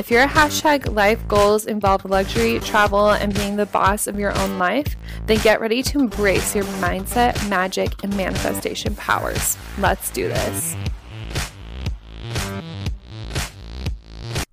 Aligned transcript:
If 0.00 0.10
your 0.10 0.26
hashtag 0.26 0.94
life 0.94 1.28
goals 1.28 1.66
involve 1.66 2.06
luxury, 2.06 2.58
travel, 2.60 3.10
and 3.10 3.34
being 3.34 3.56
the 3.56 3.66
boss 3.66 4.06
of 4.06 4.18
your 4.18 4.34
own 4.38 4.58
life, 4.58 4.96
then 5.26 5.36
get 5.40 5.60
ready 5.60 5.82
to 5.82 5.98
embrace 5.98 6.54
your 6.54 6.64
mindset, 6.80 7.46
magic, 7.50 8.02
and 8.02 8.16
manifestation 8.16 8.94
powers. 8.94 9.58
Let's 9.76 10.08
do 10.08 10.26
this. 10.26 10.74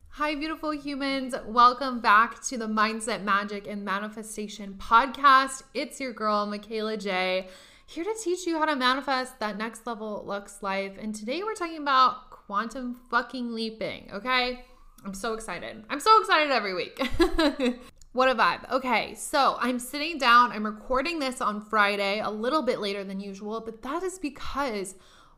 Hi, 0.10 0.36
beautiful 0.36 0.72
humans. 0.72 1.34
Welcome 1.46 2.02
back 2.02 2.44
to 2.48 2.58
the 2.58 2.68
Mindset, 2.68 3.24
Magic, 3.24 3.68
and 3.68 3.86
Manifestation 3.86 4.74
podcast. 4.78 5.64
It's 5.74 6.02
your 6.02 6.12
girl, 6.12 6.46
Michaela 6.46 6.98
J, 6.98 7.48
here 7.86 8.04
to 8.04 8.16
teach 8.22 8.46
you 8.46 8.60
how 8.60 8.66
to 8.66 8.76
manifest 8.76 9.40
that 9.40 9.58
next 9.58 9.88
level 9.88 10.26
looks 10.28 10.62
life. 10.62 10.98
And 11.00 11.16
today 11.16 11.42
we're 11.42 11.56
talking 11.56 11.78
about 11.78 12.32
quantum 12.32 13.00
fucking 13.10 13.54
leaping, 13.54 14.10
okay? 14.14 14.66
I'm 15.06 15.14
so 15.14 15.34
excited. 15.34 15.84
I'm 15.90 16.00
so 16.00 16.20
excited 16.20 16.52
every 16.52 16.74
week. 16.74 17.00
what 18.12 18.30
a 18.30 18.36
vibe. 18.36 18.70
Okay, 18.72 19.16
so 19.16 19.58
I'm 19.60 19.80
sitting 19.80 20.18
down. 20.18 20.52
I'm 20.52 20.66
recording 20.66 21.20
this 21.20 21.40
on 21.42 21.62
Friday, 21.62 22.20
a 22.20 22.30
little 22.30 22.62
bit 22.62 22.80
later 22.80 23.04
than 23.04 23.20
usual, 23.20 23.62
but 23.62 23.82
that 23.84 24.04
is 24.04 24.20
because 24.20 24.96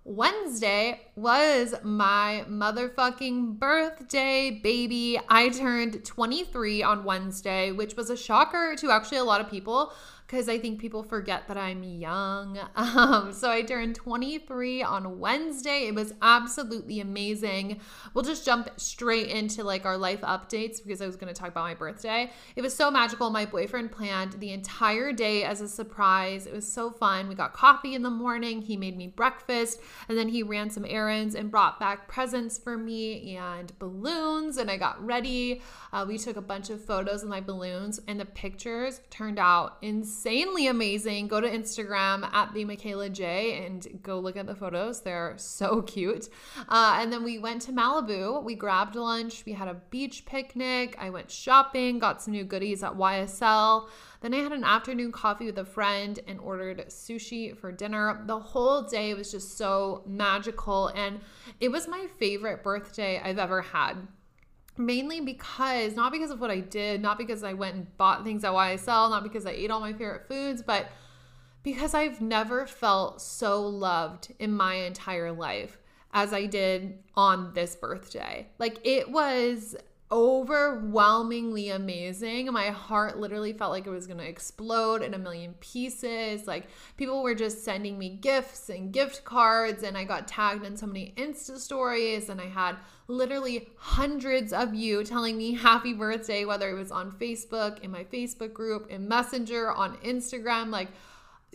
Wednesday 0.09 1.01
was 1.15 1.75
my 1.83 2.43
motherfucking 2.49 3.59
birthday, 3.59 4.49
baby. 4.49 5.19
I 5.29 5.49
turned 5.49 6.03
23 6.03 6.81
on 6.81 7.03
Wednesday, 7.03 7.71
which 7.71 7.95
was 7.95 8.09
a 8.09 8.17
shocker 8.17 8.75
to 8.77 8.89
actually 8.89 9.19
a 9.19 9.23
lot 9.23 9.39
of 9.39 9.51
people 9.51 9.93
because 10.29 10.47
I 10.47 10.59
think 10.59 10.79
people 10.79 11.01
forget 11.01 11.47
that 11.47 11.57
I'm 11.57 11.83
young. 11.83 12.59
Um, 12.79 13.33
so 13.33 13.51
I 13.51 13.61
turned 13.61 13.95
23 13.95 14.81
on 14.83 15.19
Wednesday. 15.19 15.87
It 15.87 15.95
was 15.95 16.13
absolutely 16.21 17.01
amazing. 17.01 17.79
We'll 18.13 18.23
just 18.23 18.45
jump 18.45 18.69
straight 18.77 19.27
into 19.27 19.63
like 19.63 19.85
our 19.85 19.97
life 19.97 20.21
updates 20.21 20.81
because 20.81 21.01
I 21.01 21.05
was 21.05 21.15
going 21.15 21.33
to 21.33 21.39
talk 21.39 21.49
about 21.49 21.63
my 21.63 21.75
birthday. 21.75 22.31
It 22.55 22.61
was 22.61 22.73
so 22.73 22.89
magical. 22.89 23.29
My 23.29 23.45
boyfriend 23.45 23.91
planned 23.91 24.33
the 24.33 24.51
entire 24.51 25.11
day 25.11 25.43
as 25.43 25.61
a 25.61 25.67
surprise. 25.67 26.45
It 26.45 26.53
was 26.53 26.71
so 26.71 26.89
fun. 26.89 27.27
We 27.27 27.35
got 27.35 27.53
coffee 27.53 27.95
in 27.95 28.01
the 28.01 28.09
morning. 28.09 28.61
He 28.61 28.75
made 28.75 28.97
me 28.97 29.07
breakfast 29.07 29.79
and 30.07 30.17
then 30.17 30.29
he 30.29 30.43
ran 30.43 30.69
some 30.69 30.85
errands 30.87 31.35
and 31.35 31.51
brought 31.51 31.79
back 31.79 32.07
presents 32.07 32.57
for 32.57 32.77
me 32.77 33.35
and 33.35 33.77
balloons. 33.79 34.57
And 34.57 34.69
I 34.69 34.77
got 34.77 35.03
ready. 35.05 35.61
Uh, 35.91 36.05
we 36.07 36.17
took 36.17 36.37
a 36.37 36.41
bunch 36.41 36.69
of 36.69 36.83
photos 36.83 37.23
of 37.23 37.29
my 37.29 37.41
balloons 37.41 37.99
and 38.07 38.19
the 38.19 38.25
pictures 38.25 39.01
turned 39.09 39.39
out 39.39 39.77
insanely 39.81 40.67
amazing. 40.67 41.27
Go 41.27 41.41
to 41.41 41.49
Instagram 41.49 42.23
at 42.33 42.53
the 42.53 42.65
Michaela 42.65 43.09
J 43.09 43.65
and 43.65 43.99
go 44.01 44.19
look 44.19 44.37
at 44.37 44.47
the 44.47 44.55
photos. 44.55 45.01
They're 45.01 45.33
so 45.37 45.81
cute. 45.89 46.29
Uh, 46.67 46.97
and 46.99 47.11
then 47.11 47.23
we 47.23 47.39
went 47.39 47.61
to 47.63 47.71
Malibu. 47.71 48.43
We 48.43 48.55
grabbed 48.55 48.95
lunch. 48.95 49.43
We 49.45 49.53
had 49.53 49.67
a 49.67 49.81
beach 49.89 50.25
picnic. 50.25 50.95
I 50.99 51.09
went 51.09 51.31
shopping, 51.31 51.99
got 51.99 52.21
some 52.21 52.33
new 52.33 52.43
goodies 52.43 52.83
at 52.83 52.93
YSL. 52.93 53.87
Then 54.21 54.33
I 54.33 54.37
had 54.37 54.51
an 54.51 54.65
afternoon 54.65 55.13
coffee 55.13 55.45
with 55.45 55.57
a 55.57 55.65
friend 55.65 56.19
and 56.27 56.39
ordered 56.39 56.85
sushi 56.89 57.57
for 57.57 57.71
dinner. 57.71 58.21
The 58.25 58.37
whole 58.37 58.81
day 58.81 59.13
was 59.13 59.31
just 59.31 59.57
so 59.57 59.88
magical. 60.05 60.87
And 60.87 61.19
it 61.59 61.69
was 61.71 61.87
my 61.87 62.07
favorite 62.17 62.63
birthday 62.63 63.21
I've 63.23 63.39
ever 63.39 63.61
had 63.61 64.07
mainly 64.79 65.19
because 65.19 65.95
not 65.95 66.11
because 66.11 66.31
of 66.31 66.39
what 66.39 66.49
I 66.49 66.61
did, 66.61 67.01
not 67.01 67.17
because 67.17 67.43
I 67.43 67.53
went 67.53 67.75
and 67.75 67.97
bought 67.97 68.23
things 68.23 68.43
at 68.43 68.53
YSL, 68.53 69.09
not 69.09 69.23
because 69.23 69.45
I 69.45 69.51
ate 69.51 69.69
all 69.69 69.81
my 69.81 69.91
favorite 69.91 70.27
foods, 70.27 70.63
but 70.63 70.87
because 71.63 71.93
I've 71.93 72.21
never 72.21 72.65
felt 72.65 73.21
so 73.21 73.61
loved 73.67 74.33
in 74.39 74.53
my 74.55 74.75
entire 74.75 75.31
life 75.31 75.77
as 76.13 76.33
I 76.33 76.45
did 76.45 76.99
on 77.15 77.53
this 77.53 77.75
birthday. 77.75 78.47
Like 78.57 78.79
it 78.83 79.11
was 79.11 79.75
overwhelmingly 80.11 81.69
amazing. 81.69 82.51
My 82.51 82.69
heart 82.69 83.19
literally 83.19 83.53
felt 83.53 83.71
like 83.71 83.85
it 83.85 83.91
was 83.91 84.07
going 84.07 84.17
to 84.17 84.27
explode 84.27 85.03
in 85.03 85.13
a 85.13 85.19
million 85.19 85.53
pieces. 85.59 86.47
Like 86.47 86.67
people 86.97 87.21
were 87.21 87.35
just 87.35 87.63
sending 87.63 87.99
me 87.99 88.09
gifts 88.09 88.69
and 88.69 88.91
gift 88.91 89.23
cards 89.23 89.83
and 89.83 89.95
I 89.97 90.05
got 90.05 90.27
tagged 90.27 90.65
in 90.65 90.75
so 90.75 90.87
many 90.87 91.13
Insta 91.15 91.57
stories 91.57 92.29
and 92.29 92.41
I 92.41 92.47
had 92.47 92.77
literally 93.07 93.69
hundreds 93.77 94.51
of 94.51 94.73
you 94.73 95.03
telling 95.03 95.37
me 95.37 95.53
happy 95.53 95.93
birthday 95.93 96.43
whether 96.45 96.69
it 96.69 96.75
was 96.75 96.91
on 96.91 97.11
Facebook, 97.11 97.79
in 97.81 97.91
my 97.91 98.03
Facebook 98.03 98.53
group, 98.53 98.89
in 98.89 99.07
Messenger, 99.07 99.71
on 99.71 99.97
Instagram 99.97 100.71
like 100.71 100.89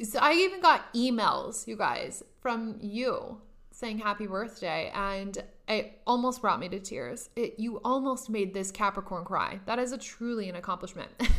so 0.02 0.18
I 0.20 0.32
even 0.32 0.60
got 0.60 0.92
emails, 0.92 1.68
you 1.68 1.76
guys, 1.76 2.24
from 2.40 2.78
you 2.80 3.40
saying 3.70 3.98
happy 3.98 4.26
birthday 4.26 4.90
and 4.94 5.42
it 5.66 6.02
almost 6.06 6.42
brought 6.42 6.60
me 6.60 6.68
to 6.68 6.78
tears. 6.78 7.30
It 7.36 7.58
you 7.58 7.80
almost 7.84 8.28
made 8.28 8.52
this 8.52 8.70
Capricorn 8.70 9.24
cry. 9.24 9.60
That 9.66 9.78
is 9.78 9.92
a 9.92 9.98
truly 9.98 10.48
an 10.48 10.56
accomplishment. 10.56 11.10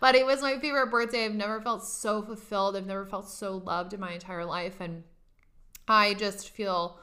but 0.00 0.14
it 0.14 0.26
was 0.26 0.42
my 0.42 0.58
favorite 0.58 0.90
birthday. 0.90 1.24
I've 1.24 1.34
never 1.34 1.60
felt 1.60 1.84
so 1.84 2.22
fulfilled. 2.22 2.76
I've 2.76 2.86
never 2.86 3.06
felt 3.06 3.28
so 3.28 3.56
loved 3.56 3.94
in 3.94 4.00
my 4.00 4.12
entire 4.12 4.44
life 4.44 4.80
and 4.80 5.04
I 5.88 6.14
just 6.14 6.50
feel 6.50 6.98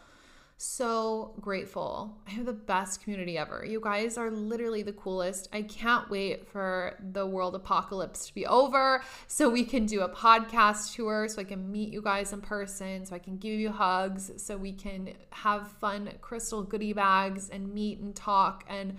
so 0.61 1.33
grateful. 1.41 2.15
I 2.27 2.31
have 2.31 2.45
the 2.45 2.53
best 2.53 3.01
community 3.01 3.35
ever. 3.35 3.65
You 3.65 3.81
guys 3.81 4.15
are 4.15 4.29
literally 4.29 4.83
the 4.83 4.93
coolest. 4.93 5.49
I 5.51 5.63
can't 5.63 6.07
wait 6.09 6.47
for 6.47 6.99
the 7.11 7.25
world 7.25 7.55
apocalypse 7.55 8.27
to 8.27 8.33
be 8.33 8.45
over 8.45 9.03
so 9.25 9.49
we 9.49 9.63
can 9.63 9.87
do 9.87 10.01
a 10.01 10.09
podcast 10.09 10.93
tour, 10.93 11.27
so 11.27 11.41
I 11.41 11.45
can 11.45 11.71
meet 11.71 11.91
you 11.91 12.01
guys 12.01 12.31
in 12.31 12.41
person, 12.41 13.07
so 13.07 13.15
I 13.15 13.19
can 13.19 13.37
give 13.37 13.59
you 13.59 13.71
hugs, 13.71 14.31
so 14.37 14.55
we 14.55 14.71
can 14.71 15.13
have 15.31 15.67
fun 15.67 16.11
crystal 16.21 16.61
goodie 16.61 16.93
bags 16.93 17.49
and 17.49 17.73
meet 17.73 17.99
and 17.99 18.15
talk 18.15 18.63
and 18.69 18.97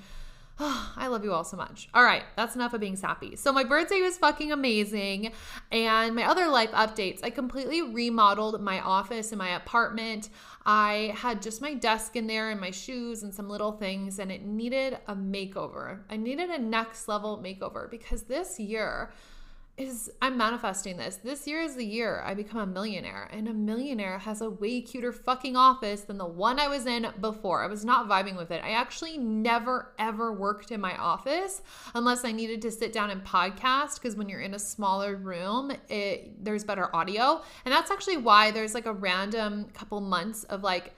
I 0.58 1.06
love 1.08 1.24
you 1.24 1.32
all 1.32 1.44
so 1.44 1.56
much. 1.56 1.88
All 1.94 2.04
right, 2.04 2.22
that's 2.36 2.54
enough 2.54 2.74
of 2.74 2.80
being 2.80 2.96
sappy. 2.96 3.36
So, 3.36 3.52
my 3.52 3.64
birthday 3.64 4.00
was 4.00 4.18
fucking 4.18 4.52
amazing. 4.52 5.32
And 5.70 6.14
my 6.14 6.24
other 6.24 6.48
life 6.48 6.70
updates 6.72 7.20
I 7.22 7.30
completely 7.30 7.82
remodeled 7.82 8.60
my 8.60 8.80
office 8.80 9.32
and 9.32 9.38
my 9.38 9.50
apartment. 9.50 10.28
I 10.64 11.12
had 11.16 11.42
just 11.42 11.60
my 11.60 11.74
desk 11.74 12.14
in 12.14 12.26
there 12.26 12.50
and 12.50 12.60
my 12.60 12.70
shoes 12.70 13.22
and 13.22 13.34
some 13.34 13.48
little 13.48 13.72
things, 13.72 14.18
and 14.18 14.30
it 14.30 14.44
needed 14.44 14.98
a 15.08 15.14
makeover. 15.14 16.00
I 16.08 16.16
needed 16.16 16.50
a 16.50 16.58
next 16.58 17.08
level 17.08 17.38
makeover 17.38 17.90
because 17.90 18.22
this 18.22 18.60
year, 18.60 19.12
is 19.78 20.10
I'm 20.20 20.36
manifesting 20.36 20.98
this. 20.98 21.16
This 21.16 21.46
year 21.46 21.62
is 21.62 21.76
the 21.76 21.84
year 21.84 22.22
I 22.24 22.34
become 22.34 22.60
a 22.60 22.66
millionaire, 22.66 23.28
and 23.32 23.48
a 23.48 23.54
millionaire 23.54 24.18
has 24.18 24.42
a 24.42 24.50
way 24.50 24.82
cuter 24.82 25.12
fucking 25.12 25.56
office 25.56 26.02
than 26.02 26.18
the 26.18 26.26
one 26.26 26.60
I 26.60 26.68
was 26.68 26.84
in 26.84 27.06
before. 27.20 27.62
I 27.62 27.66
was 27.68 27.84
not 27.84 28.08
vibing 28.08 28.36
with 28.36 28.50
it. 28.50 28.62
I 28.62 28.72
actually 28.72 29.16
never 29.16 29.94
ever 29.98 30.32
worked 30.32 30.72
in 30.72 30.80
my 30.80 30.96
office 30.96 31.62
unless 31.94 32.24
I 32.24 32.32
needed 32.32 32.60
to 32.62 32.70
sit 32.70 32.92
down 32.92 33.10
and 33.10 33.24
podcast 33.24 33.94
because 33.94 34.14
when 34.14 34.28
you're 34.28 34.40
in 34.40 34.54
a 34.54 34.58
smaller 34.58 35.16
room, 35.16 35.72
it 35.88 36.44
there's 36.44 36.64
better 36.64 36.94
audio. 36.94 37.42
And 37.64 37.72
that's 37.72 37.90
actually 37.90 38.18
why 38.18 38.50
there's 38.50 38.74
like 38.74 38.86
a 38.86 38.92
random 38.92 39.66
couple 39.72 40.00
months 40.00 40.44
of 40.44 40.62
like 40.62 40.92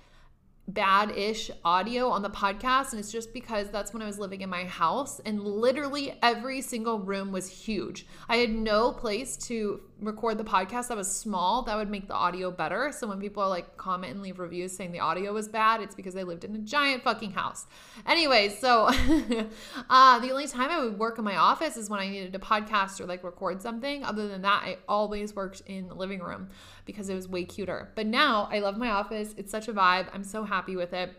bad 0.67 1.11
ish 1.11 1.51
audio 1.65 2.09
on 2.09 2.23
the 2.23 2.31
podcast. 2.31 2.91
And 2.91 3.01
it's 3.01 3.13
just 3.13 3.33
because 3.33 3.71
that's 3.71 3.93
when 3.93 4.03
I 4.03 4.07
was 4.07 4.19
living 4.19 4.41
in 4.41 4.49
my 4.49 4.65
house. 4.65 5.21
And 5.21 5.41
literally 5.41 6.19
every 6.23 6.61
single 6.61 6.99
room 6.99 7.33
was 7.33 7.49
huge. 7.49 8.07
I 8.29 8.37
had 8.37 8.51
no 8.51 8.93
place 8.93 9.37
to 9.49 9.81
record 10.01 10.39
the 10.39 10.45
podcast 10.45 10.89
that 10.89 10.97
was 10.97 11.11
small 11.11 11.63
that 11.63 11.77
would 11.77 11.89
make 11.89 12.09
the 12.09 12.15
audio 12.15 12.51
better. 12.51 12.93
So 12.93 13.07
when 13.07 13.21
people 13.21 13.43
are 13.43 13.49
like 13.49 13.77
comment 13.77 14.13
and 14.13 14.23
leave 14.23 14.39
reviews 14.39 14.77
saying 14.77 14.93
the 14.93 15.01
audio 15.01 15.33
was 15.33 15.49
bad, 15.49 15.81
it's 15.81 15.95
because 15.95 16.15
they 16.15 16.25
lived 16.25 16.45
in 16.45 16.55
a 16.55 16.59
giant 16.59 17.03
fucking 17.03 17.33
house. 17.33 17.67
Anyways, 18.07 18.59
so 18.59 18.87
uh, 19.91 20.19
the 20.19 20.31
only 20.31 20.47
time 20.47 20.71
I 20.71 20.81
would 20.85 20.99
work 20.99 21.19
in 21.19 21.25
my 21.25 21.37
office 21.37 21.77
is 21.77 21.89
when 21.89 22.01
I 22.01 22.09
needed 22.09 22.33
to 22.33 22.39
podcast 22.39 23.01
or 23.01 23.07
like 23.07 23.23
record 23.25 23.63
something. 23.63 24.05
Other 24.05 24.29
than 24.29 24.43
that, 24.43 24.63
I 24.65 24.79
always 24.89 25.35
worked 25.35 25.63
in 25.67 25.89
the 25.89 25.95
living 25.95 26.21
room 26.21 26.49
because 26.85 27.09
it 27.09 27.15
was 27.15 27.29
way 27.29 27.45
cuter. 27.45 27.93
But 27.95 28.07
now 28.07 28.49
I 28.53 28.59
love 28.59 28.77
my 28.77 28.91
office. 28.91 29.35
It's 29.37 29.51
such 29.51 29.69
a 29.69 29.73
vibe. 29.73 30.09
I'm 30.13 30.25
so 30.25 30.45
happy 30.45 30.77
with 30.77 30.93
it. 30.93 31.15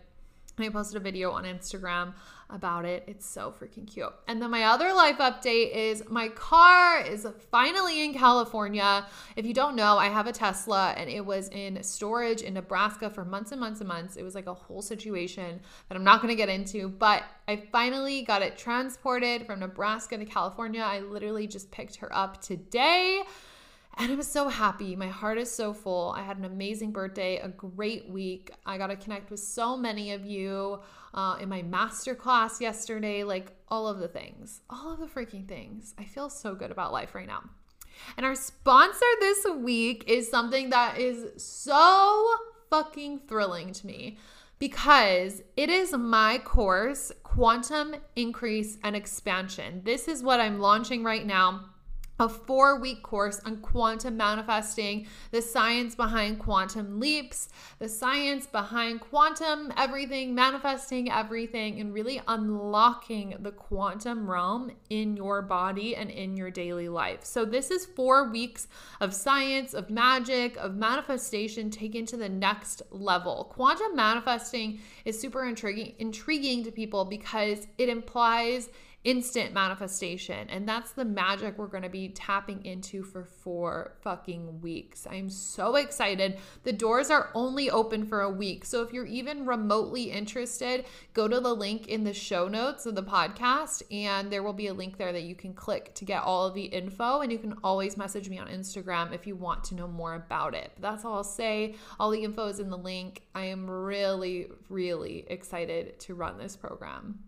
I 0.57 0.69
posted 0.69 0.97
a 0.97 1.03
video 1.03 1.31
on 1.31 1.43
Instagram 1.43 2.13
about 2.49 2.85
it. 2.85 3.03
It's 3.07 3.25
so 3.25 3.51
freaking 3.51 3.87
cute. 3.91 4.13
And 4.27 4.41
then 4.41 4.51
my 4.51 4.63
other 4.63 4.93
life 4.93 5.17
update 5.17 5.73
is 5.73 6.03
my 6.09 6.29
car 6.29 7.01
is 7.01 7.27
finally 7.51 8.05
in 8.05 8.13
California. 8.13 9.05
If 9.35 9.45
you 9.45 9.53
don't 9.53 9.75
know, 9.75 9.97
I 9.97 10.07
have 10.07 10.27
a 10.27 10.31
Tesla 10.31 10.93
and 10.95 11.09
it 11.09 11.25
was 11.25 11.49
in 11.49 11.81
storage 11.83 12.41
in 12.41 12.53
Nebraska 12.53 13.09
for 13.09 13.25
months 13.25 13.51
and 13.51 13.59
months 13.59 13.81
and 13.81 13.87
months. 13.87 14.15
It 14.15 14.23
was 14.23 14.35
like 14.35 14.45
a 14.45 14.53
whole 14.53 14.81
situation 14.81 15.59
that 15.89 15.95
I'm 15.95 16.03
not 16.03 16.21
going 16.21 16.31
to 16.31 16.37
get 16.37 16.49
into, 16.49 16.87
but 16.87 17.23
I 17.47 17.57
finally 17.57 18.21
got 18.21 18.41
it 18.41 18.57
transported 18.57 19.45
from 19.45 19.59
Nebraska 19.59 20.17
to 20.17 20.25
California. 20.25 20.81
I 20.81 20.99
literally 20.99 21.47
just 21.47 21.71
picked 21.71 21.97
her 21.97 22.15
up 22.15 22.41
today 22.41 23.23
And 23.97 24.11
I'm 24.11 24.21
so 24.23 24.49
happy. 24.49 24.95
My 24.95 25.07
heart 25.07 25.37
is 25.37 25.49
so 25.49 25.73
full. 25.73 26.11
I 26.11 26.21
had 26.21 26.37
an 26.37 26.43
amazing 26.43 26.91
birthday, 26.91 27.37
a 27.37 27.47
great 27.47 28.09
week. 28.09 28.51
I 28.65 28.77
got 28.77 28.87
to 28.87 28.97
connect 28.97 29.31
with 29.31 29.39
so 29.39 29.77
many 29.77 30.11
of 30.11 30.25
you 30.25 30.81
uh, 31.13 31.37
in 31.39 31.47
my 31.47 31.61
master 31.61 32.13
class 32.13 32.59
yesterday, 32.59 33.23
like 33.23 33.53
all 33.69 33.87
of 33.87 33.99
the 33.99 34.09
things, 34.09 34.61
all 34.69 34.91
of 34.91 34.99
the 34.99 35.05
freaking 35.05 35.47
things. 35.47 35.93
I 35.97 36.03
feel 36.03 36.29
so 36.29 36.55
good 36.55 36.71
about 36.71 36.91
life 36.91 37.15
right 37.15 37.27
now. 37.27 37.43
And 38.17 38.25
our 38.25 38.35
sponsor 38.35 39.05
this 39.21 39.45
week 39.59 40.03
is 40.07 40.29
something 40.29 40.71
that 40.71 40.99
is 40.99 41.41
so 41.41 42.29
fucking 42.69 43.19
thrilling 43.29 43.71
to 43.71 43.87
me 43.87 44.17
because 44.59 45.41
it 45.55 45.69
is 45.69 45.93
my 45.93 46.37
course, 46.39 47.13
Quantum 47.23 47.95
Increase 48.17 48.77
and 48.83 48.95
Expansion. 48.95 49.81
This 49.85 50.09
is 50.09 50.21
what 50.21 50.41
I'm 50.41 50.59
launching 50.59 51.03
right 51.03 51.25
now 51.25 51.69
a 52.19 52.29
four 52.29 52.79
week 52.79 53.03
course 53.03 53.41
on 53.45 53.57
quantum 53.57 54.17
manifesting, 54.17 55.05
the 55.31 55.41
science 55.41 55.95
behind 55.95 56.39
quantum 56.39 56.99
leaps, 56.99 57.49
the 57.79 57.89
science 57.89 58.47
behind 58.47 59.01
quantum 59.01 59.73
everything, 59.77 60.33
manifesting 60.33 61.11
everything, 61.11 61.79
and 61.79 61.93
really 61.93 62.21
unlocking 62.27 63.35
the 63.39 63.51
quantum 63.51 64.29
realm 64.29 64.71
in 64.89 65.17
your 65.17 65.41
body 65.41 65.95
and 65.95 66.09
in 66.09 66.37
your 66.37 66.49
daily 66.49 66.87
life. 66.87 67.23
So, 67.23 67.43
this 67.43 67.69
is 67.69 67.85
four 67.85 68.29
weeks 68.29 68.67
of 69.01 69.13
science, 69.13 69.73
of 69.73 69.89
magic, 69.89 70.55
of 70.57 70.75
manifestation 70.75 71.69
taken 71.69 72.05
to 72.07 72.17
the 72.17 72.29
next 72.29 72.81
level. 72.91 73.51
Quantum 73.51 73.95
manifesting 73.95 74.79
is 75.03 75.19
super 75.19 75.45
intriguing, 75.45 75.95
intriguing 75.99 76.63
to 76.63 76.71
people 76.71 77.05
because 77.05 77.67
it 77.77 77.89
implies 77.89 78.69
instant 79.05 79.53
manifestation. 79.53 80.49
And 80.49 80.67
that's 80.67 80.91
the 80.91 81.05
magic 81.05 81.57
we're 81.57 81.67
going 81.67 81.83
to 81.83 81.89
be 81.89 82.09
tapping 82.09 82.65
into 82.65 83.03
for 83.03 83.23
four 83.23 83.93
fucking 84.01 84.61
weeks. 84.61 85.07
I'm 85.09 85.29
so 85.29 85.75
excited. 85.75 86.39
The 86.63 86.73
doors 86.73 87.11
are 87.11 87.29
only 87.35 87.69
open 87.69 88.03
for 88.03 88.21
a 88.21 88.29
week. 88.29 88.65
So 88.65 88.81
if 88.81 88.91
you're 88.91 89.05
even 89.05 89.45
remotely 89.45 90.11
interested, 90.11 90.85
go 91.13 91.27
to 91.27 91.39
the 91.39 91.53
link 91.53 91.87
in 91.87 92.03
the 92.03 92.13
show 92.13 92.47
notes 92.47 92.87
of 92.87 92.95
the 92.95 93.03
podcast, 93.03 93.83
and 93.91 94.31
there 94.31 94.41
will 94.41 94.53
be 94.53 94.67
a 94.67 94.73
link 94.73 94.97
there 94.97 95.13
that 95.13 95.23
you 95.23 95.35
can 95.35 95.53
click 95.53 95.93
to 95.95 96.03
get 96.03 96.23
all 96.23 96.47
of 96.47 96.55
the 96.55 96.63
info. 96.63 97.21
And 97.21 97.31
you 97.31 97.37
can 97.37 97.53
always 97.63 97.97
message 97.97 98.27
me 98.27 98.39
on 98.39 98.47
Instagram 98.47 99.13
if 99.13 99.27
you 99.27 99.35
want 99.35 99.63
to 99.65 99.75
know 99.75 99.87
more 99.87 100.15
about 100.15 100.55
it. 100.55 100.71
But 100.73 100.81
that's 100.81 101.05
all 101.05 101.13
I'll 101.13 101.23
say. 101.23 101.75
All 101.99 102.09
the 102.09 102.23
info 102.23 102.47
is 102.47 102.59
in 102.59 102.71
the 102.71 102.77
link. 102.77 103.21
I 103.35 103.45
am 103.45 103.69
really, 103.69 104.47
really 104.67 105.25
excited 105.27 105.99
to 105.99 106.15
run 106.15 106.39
this 106.39 106.55
program. 106.55 107.19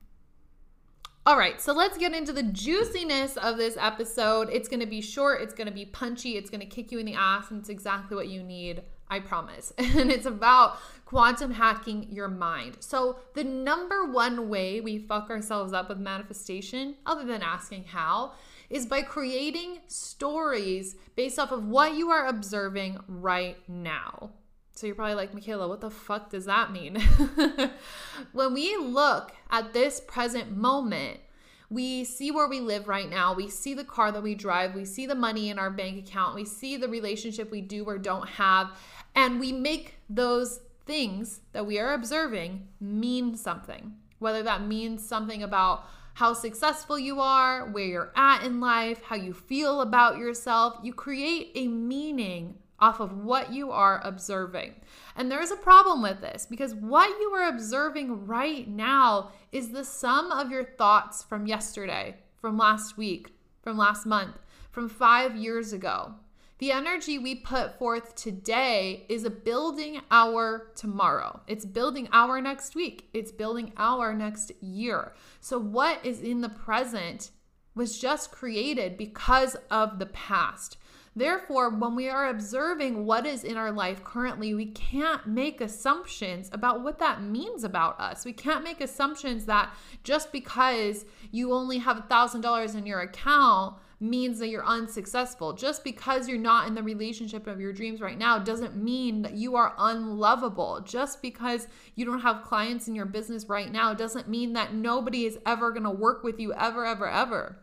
All 1.27 1.37
right, 1.37 1.59
so 1.59 1.73
let's 1.73 1.97
get 1.97 2.13
into 2.13 2.31
the 2.31 2.41
juiciness 2.41 3.35
of 3.35 3.57
this 3.57 3.75
episode. 3.77 4.49
It's 4.49 4.69
gonna 4.69 4.87
be 4.87 5.01
short, 5.01 5.41
it's 5.41 5.53
gonna 5.53 5.71
be 5.71 5.83
punchy, 5.83 6.37
it's 6.37 6.49
gonna 6.49 6.65
kick 6.65 6.89
you 6.89 6.99
in 6.99 7.05
the 7.05 7.15
ass, 7.15 7.51
and 7.51 7.59
it's 7.59 7.67
exactly 7.67 8.15
what 8.15 8.29
you 8.29 8.41
need, 8.41 8.83
I 9.09 9.19
promise. 9.19 9.73
And 9.77 10.09
it's 10.09 10.25
about 10.25 10.77
quantum 11.03 11.51
hacking 11.51 12.07
your 12.13 12.29
mind. 12.29 12.77
So, 12.79 13.19
the 13.33 13.43
number 13.43 14.05
one 14.05 14.47
way 14.47 14.79
we 14.79 14.99
fuck 14.99 15.29
ourselves 15.29 15.73
up 15.73 15.89
with 15.89 15.97
manifestation, 15.97 16.95
other 17.05 17.25
than 17.25 17.41
asking 17.41 17.83
how, 17.83 18.31
is 18.69 18.85
by 18.85 19.01
creating 19.01 19.79
stories 19.87 20.95
based 21.17 21.39
off 21.39 21.51
of 21.51 21.67
what 21.67 21.95
you 21.95 22.09
are 22.09 22.27
observing 22.27 22.99
right 23.05 23.57
now. 23.67 24.29
So 24.77 24.85
you're 24.85 24.95
probably 24.95 25.15
like, 25.15 25.33
Michaela, 25.33 25.67
what 25.67 25.81
the 25.81 25.89
fuck 25.89 26.29
does 26.29 26.45
that 26.45 26.71
mean? 26.71 26.97
when 28.31 28.53
we 28.53 28.77
look 28.77 29.31
at 29.49 29.73
this 29.73 29.99
present 29.99 30.55
moment, 30.55 31.19
we 31.67 32.03
see 32.03 32.29
where 32.29 32.47
we 32.47 32.59
live 32.59 32.87
right 32.87 33.09
now. 33.09 33.33
We 33.33 33.49
see 33.49 33.73
the 33.73 33.83
car 33.83 34.11
that 34.11 34.21
we 34.21 34.35
drive. 34.35 34.75
We 34.75 34.85
see 34.85 35.07
the 35.07 35.15
money 35.15 35.49
in 35.49 35.57
our 35.57 35.71
bank 35.71 36.07
account. 36.07 36.35
We 36.35 36.45
see 36.45 36.77
the 36.77 36.87
relationship 36.87 37.49
we 37.49 37.61
do 37.61 37.85
or 37.85 37.97
don't 37.97 38.29
have. 38.29 38.69
And 39.15 39.39
we 39.39 39.51
make 39.51 39.95
those 40.11 40.59
things 40.85 41.39
that 41.53 41.65
we 41.65 41.79
are 41.79 41.95
observing 41.95 42.67
mean 42.79 43.35
something, 43.35 43.95
whether 44.19 44.43
that 44.43 44.61
means 44.61 45.03
something 45.03 45.41
about 45.41 45.85
how 46.13 46.33
successful 46.33 46.99
you 46.99 47.19
are, 47.19 47.67
where 47.71 47.83
you're 47.83 48.13
at 48.15 48.43
in 48.43 48.59
life, 48.59 49.01
how 49.01 49.15
you 49.15 49.33
feel 49.33 49.81
about 49.81 50.19
yourself. 50.19 50.77
You 50.83 50.93
create 50.93 51.51
a 51.55 51.67
meaning 51.67 52.59
off 52.79 52.99
of 52.99 53.17
what 53.17 53.51
you 53.51 53.71
are 53.71 54.01
observing. 54.03 54.75
And 55.15 55.31
there's 55.31 55.51
a 55.51 55.55
problem 55.55 56.01
with 56.01 56.21
this 56.21 56.45
because 56.49 56.75
what 56.75 57.09
you 57.19 57.29
are 57.29 57.49
observing 57.49 58.27
right 58.27 58.67
now 58.67 59.31
is 59.51 59.69
the 59.69 59.83
sum 59.83 60.31
of 60.31 60.51
your 60.51 60.63
thoughts 60.63 61.23
from 61.23 61.47
yesterday, 61.47 62.17
from 62.39 62.57
last 62.57 62.97
week, 62.97 63.33
from 63.61 63.77
last 63.77 64.05
month, 64.05 64.37
from 64.69 64.89
five 64.89 65.35
years 65.35 65.73
ago. 65.73 66.13
The 66.59 66.71
energy 66.71 67.19
we 67.19 67.35
put 67.35 67.77
forth 67.77 68.15
today 68.15 69.05
is 69.09 69.23
a 69.23 69.29
building 69.29 70.01
our 70.09 70.71
tomorrow. 70.75 71.41
It's 71.45 71.65
building 71.65 72.09
our 72.11 72.41
next 72.41 72.73
week. 72.73 73.09
It's 73.13 73.31
building 73.31 73.73
our 73.77 74.11
next 74.13 74.51
year. 74.59 75.13
So, 75.39 75.59
what 75.59 76.03
is 76.03 76.19
in 76.21 76.41
the 76.41 76.49
present 76.49 77.29
was 77.75 77.99
just 77.99 78.31
created 78.31 78.97
because 78.97 79.55
of 79.69 79.99
the 79.99 80.07
past. 80.07 80.77
Therefore, 81.17 81.71
when 81.71 81.95
we 81.95 82.09
are 82.09 82.29
observing 82.29 83.03
what 83.03 83.25
is 83.25 83.43
in 83.43 83.57
our 83.57 83.71
life 83.71 84.03
currently, 84.03 84.53
we 84.53 84.67
can't 84.67 85.25
make 85.25 85.61
assumptions 85.61 86.47
about 86.53 86.83
what 86.83 86.99
that 86.99 87.23
means 87.23 87.63
about 87.63 87.99
us. 87.99 88.23
We 88.23 88.33
can't 88.33 88.63
make 88.63 88.81
assumptions 88.81 89.45
that 89.45 89.73
just 90.03 90.31
because 90.31 91.05
you 91.31 91.53
only 91.53 91.79
have 91.79 92.07
$1,000 92.07 92.75
in 92.75 92.85
your 92.85 92.99
account 92.99 93.77
means 93.99 94.37
that 94.37 94.49
you're 94.49 94.63
unsuccessful. 94.63 95.53
Just 95.53 95.83
because 95.83 96.29
you're 96.29 96.37
not 96.37 96.67
in 96.67 96.75
the 96.75 96.83
relationship 96.83 97.47
of 97.47 97.59
your 97.59 97.73
dreams 97.73 97.99
right 97.99 98.19
now 98.19 98.37
doesn't 98.37 98.75
mean 98.75 99.23
that 99.23 99.33
you 99.33 99.55
are 99.55 99.73
unlovable. 99.79 100.81
Just 100.81 101.23
because 101.23 101.67
you 101.95 102.05
don't 102.05 102.21
have 102.21 102.43
clients 102.43 102.87
in 102.87 102.93
your 102.93 103.07
business 103.07 103.49
right 103.49 103.71
now 103.71 103.91
doesn't 103.91 104.29
mean 104.29 104.53
that 104.53 104.75
nobody 104.75 105.25
is 105.25 105.39
ever 105.47 105.71
going 105.71 105.81
to 105.81 105.89
work 105.89 106.23
with 106.23 106.39
you 106.39 106.53
ever, 106.53 106.85
ever, 106.85 107.09
ever. 107.09 107.57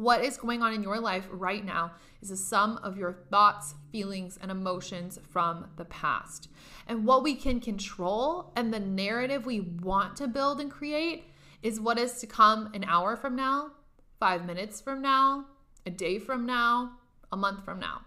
What 0.00 0.24
is 0.24 0.38
going 0.38 0.62
on 0.62 0.72
in 0.72 0.82
your 0.82 0.98
life 0.98 1.28
right 1.30 1.62
now 1.62 1.92
is 2.22 2.30
a 2.30 2.36
sum 2.38 2.80
of 2.82 2.96
your 2.96 3.12
thoughts, 3.12 3.74
feelings, 3.92 4.38
and 4.40 4.50
emotions 4.50 5.18
from 5.28 5.66
the 5.76 5.84
past. 5.84 6.48
And 6.86 7.04
what 7.04 7.22
we 7.22 7.34
can 7.34 7.60
control 7.60 8.50
and 8.56 8.72
the 8.72 8.80
narrative 8.80 9.44
we 9.44 9.60
want 9.60 10.16
to 10.16 10.26
build 10.26 10.58
and 10.58 10.70
create 10.70 11.24
is 11.62 11.78
what 11.78 11.98
is 11.98 12.14
to 12.20 12.26
come 12.26 12.70
an 12.72 12.82
hour 12.84 13.14
from 13.14 13.36
now, 13.36 13.72
five 14.18 14.46
minutes 14.46 14.80
from 14.80 15.02
now, 15.02 15.44
a 15.84 15.90
day 15.90 16.18
from 16.18 16.46
now, 16.46 16.92
a 17.30 17.36
month 17.36 17.62
from 17.66 17.78
now. 17.78 18.00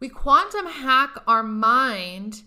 We 0.00 0.08
quantum 0.08 0.64
hack 0.64 1.18
our 1.26 1.42
mind 1.42 2.40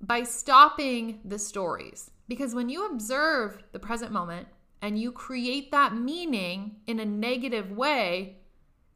by 0.00 0.22
stopping 0.22 1.22
the 1.24 1.40
stories. 1.40 2.12
Because 2.28 2.54
when 2.54 2.68
you 2.68 2.86
observe 2.86 3.64
the 3.72 3.80
present 3.80 4.12
moment 4.12 4.46
and 4.82 4.98
you 4.98 5.12
create 5.12 5.70
that 5.70 5.94
meaning 5.94 6.76
in 6.86 7.00
a 7.00 7.04
negative 7.04 7.70
way, 7.70 8.36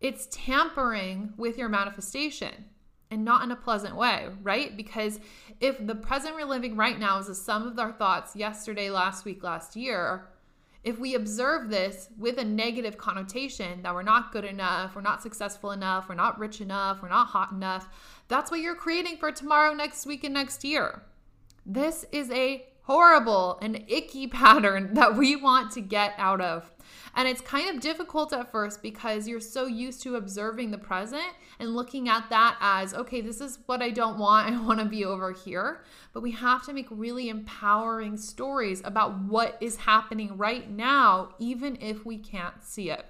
it's 0.00 0.28
tampering 0.30 1.32
with 1.36 1.58
your 1.58 1.68
manifestation 1.68 2.66
and 3.10 3.24
not 3.24 3.42
in 3.42 3.50
a 3.50 3.56
pleasant 3.56 3.96
way, 3.96 4.28
right? 4.42 4.76
Because 4.76 5.18
if 5.60 5.84
the 5.84 5.94
present 5.94 6.36
we're 6.36 6.44
living 6.44 6.76
right 6.76 6.98
now 6.98 7.18
is 7.18 7.28
a 7.28 7.34
sum 7.34 7.66
of 7.66 7.78
our 7.78 7.92
thoughts 7.92 8.36
yesterday, 8.36 8.88
last 8.88 9.24
week, 9.24 9.42
last 9.42 9.74
year, 9.74 10.28
if 10.82 10.98
we 10.98 11.14
observe 11.14 11.68
this 11.68 12.08
with 12.16 12.38
a 12.38 12.44
negative 12.44 12.96
connotation 12.96 13.82
that 13.82 13.92
we're 13.92 14.02
not 14.02 14.32
good 14.32 14.44
enough, 14.44 14.94
we're 14.94 15.02
not 15.02 15.22
successful 15.22 15.72
enough, 15.72 16.08
we're 16.08 16.14
not 16.14 16.38
rich 16.38 16.60
enough, 16.60 17.02
we're 17.02 17.08
not 17.08 17.26
hot 17.26 17.52
enough, 17.52 17.88
that's 18.28 18.50
what 18.50 18.60
you're 18.60 18.74
creating 18.74 19.18
for 19.18 19.30
tomorrow, 19.30 19.74
next 19.74 20.06
week, 20.06 20.24
and 20.24 20.32
next 20.32 20.64
year. 20.64 21.02
This 21.66 22.06
is 22.12 22.30
a 22.30 22.64
horrible 22.90 23.56
and 23.62 23.84
icky 23.86 24.26
pattern 24.26 24.92
that 24.94 25.14
we 25.14 25.36
want 25.36 25.70
to 25.70 25.80
get 25.80 26.12
out 26.18 26.40
of. 26.40 26.72
And 27.14 27.28
it's 27.28 27.40
kind 27.40 27.70
of 27.70 27.80
difficult 27.80 28.32
at 28.32 28.50
first 28.50 28.82
because 28.82 29.28
you're 29.28 29.38
so 29.38 29.66
used 29.66 30.02
to 30.02 30.16
observing 30.16 30.72
the 30.72 30.78
present 30.78 31.22
and 31.60 31.76
looking 31.76 32.08
at 32.08 32.28
that 32.30 32.56
as, 32.60 32.92
okay, 32.92 33.20
this 33.20 33.40
is 33.40 33.60
what 33.66 33.80
I 33.80 33.90
don't 33.90 34.18
want. 34.18 34.48
I 34.52 34.60
want 34.60 34.80
to 34.80 34.86
be 34.86 35.04
over 35.04 35.30
here. 35.30 35.84
But 36.12 36.24
we 36.24 36.32
have 36.32 36.66
to 36.66 36.72
make 36.72 36.88
really 36.90 37.28
empowering 37.28 38.16
stories 38.16 38.82
about 38.84 39.20
what 39.20 39.56
is 39.60 39.76
happening 39.76 40.36
right 40.36 40.68
now, 40.68 41.36
even 41.38 41.78
if 41.80 42.04
we 42.04 42.18
can't 42.18 42.60
see 42.60 42.90
it. 42.90 43.06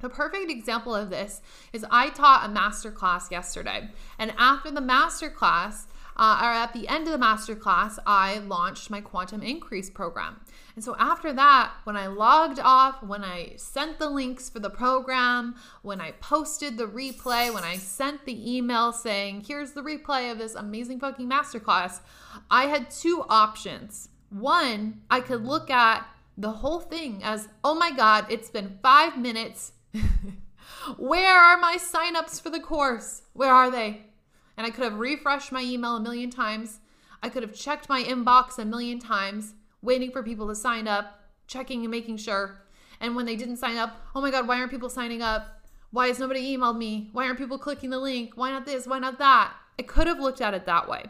A 0.00 0.08
perfect 0.08 0.48
example 0.48 0.94
of 0.94 1.10
this 1.10 1.40
is 1.72 1.84
I 1.90 2.10
taught 2.10 2.48
a 2.48 2.52
master 2.52 2.92
class 2.92 3.32
yesterday. 3.32 3.90
And 4.16 4.32
after 4.38 4.70
the 4.70 4.80
master 4.80 5.28
class, 5.28 5.88
uh, 6.18 6.40
or 6.42 6.50
at 6.50 6.72
the 6.72 6.88
end 6.88 7.06
of 7.06 7.12
the 7.12 7.24
masterclass, 7.24 7.98
I 8.04 8.38
launched 8.38 8.90
my 8.90 9.00
quantum 9.00 9.42
increase 9.42 9.88
program. 9.88 10.40
And 10.74 10.84
so 10.84 10.96
after 10.98 11.32
that, 11.32 11.72
when 11.84 11.96
I 11.96 12.08
logged 12.08 12.58
off, 12.60 13.02
when 13.02 13.24
I 13.24 13.54
sent 13.56 13.98
the 13.98 14.08
links 14.08 14.48
for 14.48 14.58
the 14.58 14.70
program, 14.70 15.54
when 15.82 16.00
I 16.00 16.12
posted 16.12 16.76
the 16.76 16.86
replay, 16.86 17.52
when 17.52 17.64
I 17.64 17.76
sent 17.76 18.24
the 18.24 18.56
email 18.56 18.92
saying, 18.92 19.44
here's 19.46 19.72
the 19.72 19.82
replay 19.82 20.30
of 20.30 20.38
this 20.38 20.54
amazing 20.54 21.00
fucking 21.00 21.28
masterclass, 21.28 22.00
I 22.50 22.64
had 22.66 22.90
two 22.90 23.24
options. 23.28 24.08
One, 24.30 25.02
I 25.10 25.20
could 25.20 25.44
look 25.44 25.70
at 25.70 26.06
the 26.36 26.50
whole 26.50 26.80
thing 26.80 27.22
as, 27.22 27.48
oh 27.64 27.74
my 27.74 27.90
God, 27.90 28.26
it's 28.28 28.50
been 28.50 28.78
five 28.82 29.18
minutes. 29.18 29.72
Where 30.96 31.36
are 31.36 31.58
my 31.58 31.76
signups 31.76 32.40
for 32.40 32.50
the 32.50 32.60
course? 32.60 33.22
Where 33.32 33.52
are 33.52 33.70
they? 33.70 34.02
And 34.58 34.66
I 34.66 34.70
could 34.70 34.84
have 34.84 34.98
refreshed 34.98 35.52
my 35.52 35.62
email 35.62 35.96
a 35.96 36.00
million 36.00 36.28
times. 36.30 36.80
I 37.22 37.28
could 37.30 37.44
have 37.44 37.54
checked 37.54 37.88
my 37.88 38.02
inbox 38.02 38.58
a 38.58 38.64
million 38.64 38.98
times, 38.98 39.54
waiting 39.80 40.10
for 40.10 40.22
people 40.22 40.48
to 40.48 40.54
sign 40.54 40.86
up, 40.86 41.20
checking 41.46 41.82
and 41.82 41.90
making 41.90 42.16
sure. 42.16 42.60
And 43.00 43.14
when 43.14 43.24
they 43.24 43.36
didn't 43.36 43.58
sign 43.58 43.76
up, 43.76 43.96
oh 44.14 44.20
my 44.20 44.32
God, 44.32 44.48
why 44.48 44.58
aren't 44.58 44.72
people 44.72 44.90
signing 44.90 45.22
up? 45.22 45.62
Why 45.92 46.08
has 46.08 46.18
nobody 46.18 46.56
emailed 46.56 46.76
me? 46.76 47.08
Why 47.12 47.26
aren't 47.26 47.38
people 47.38 47.56
clicking 47.56 47.90
the 47.90 47.98
link? 47.98 48.32
Why 48.34 48.50
not 48.50 48.66
this? 48.66 48.86
Why 48.86 48.98
not 48.98 49.18
that? 49.18 49.54
I 49.78 49.82
could 49.82 50.08
have 50.08 50.18
looked 50.18 50.40
at 50.40 50.54
it 50.54 50.66
that 50.66 50.88
way. 50.88 51.04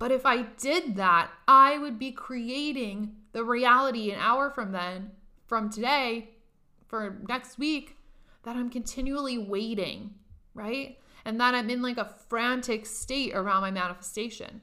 But 0.00 0.10
if 0.10 0.26
I 0.26 0.42
did 0.42 0.96
that, 0.96 1.30
I 1.46 1.78
would 1.78 1.98
be 1.98 2.10
creating 2.10 3.14
the 3.32 3.44
reality 3.44 4.10
an 4.10 4.18
hour 4.18 4.50
from 4.50 4.72
then, 4.72 5.12
from 5.46 5.70
today, 5.70 6.30
for 6.88 7.18
next 7.28 7.56
week, 7.56 7.96
that 8.42 8.56
I'm 8.56 8.68
continually 8.68 9.38
waiting, 9.38 10.14
right? 10.54 10.98
And 11.24 11.40
that 11.40 11.54
I'm 11.54 11.70
in 11.70 11.82
like 11.82 11.98
a 11.98 12.14
frantic 12.28 12.86
state 12.86 13.34
around 13.34 13.62
my 13.62 13.70
manifestation. 13.70 14.60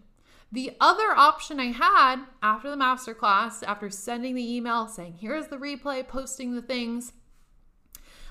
The 0.52 0.76
other 0.80 1.12
option 1.16 1.60
I 1.60 1.72
had 1.72 2.26
after 2.44 2.70
the 2.70 2.76
masterclass, 2.76 3.64
after 3.64 3.90
sending 3.90 4.36
the 4.36 4.56
email 4.56 4.88
saying, 4.88 5.16
here's 5.20 5.48
the 5.48 5.58
replay, 5.58 6.08
posting 6.08 6.56
the 6.56 6.62
things, 6.62 7.14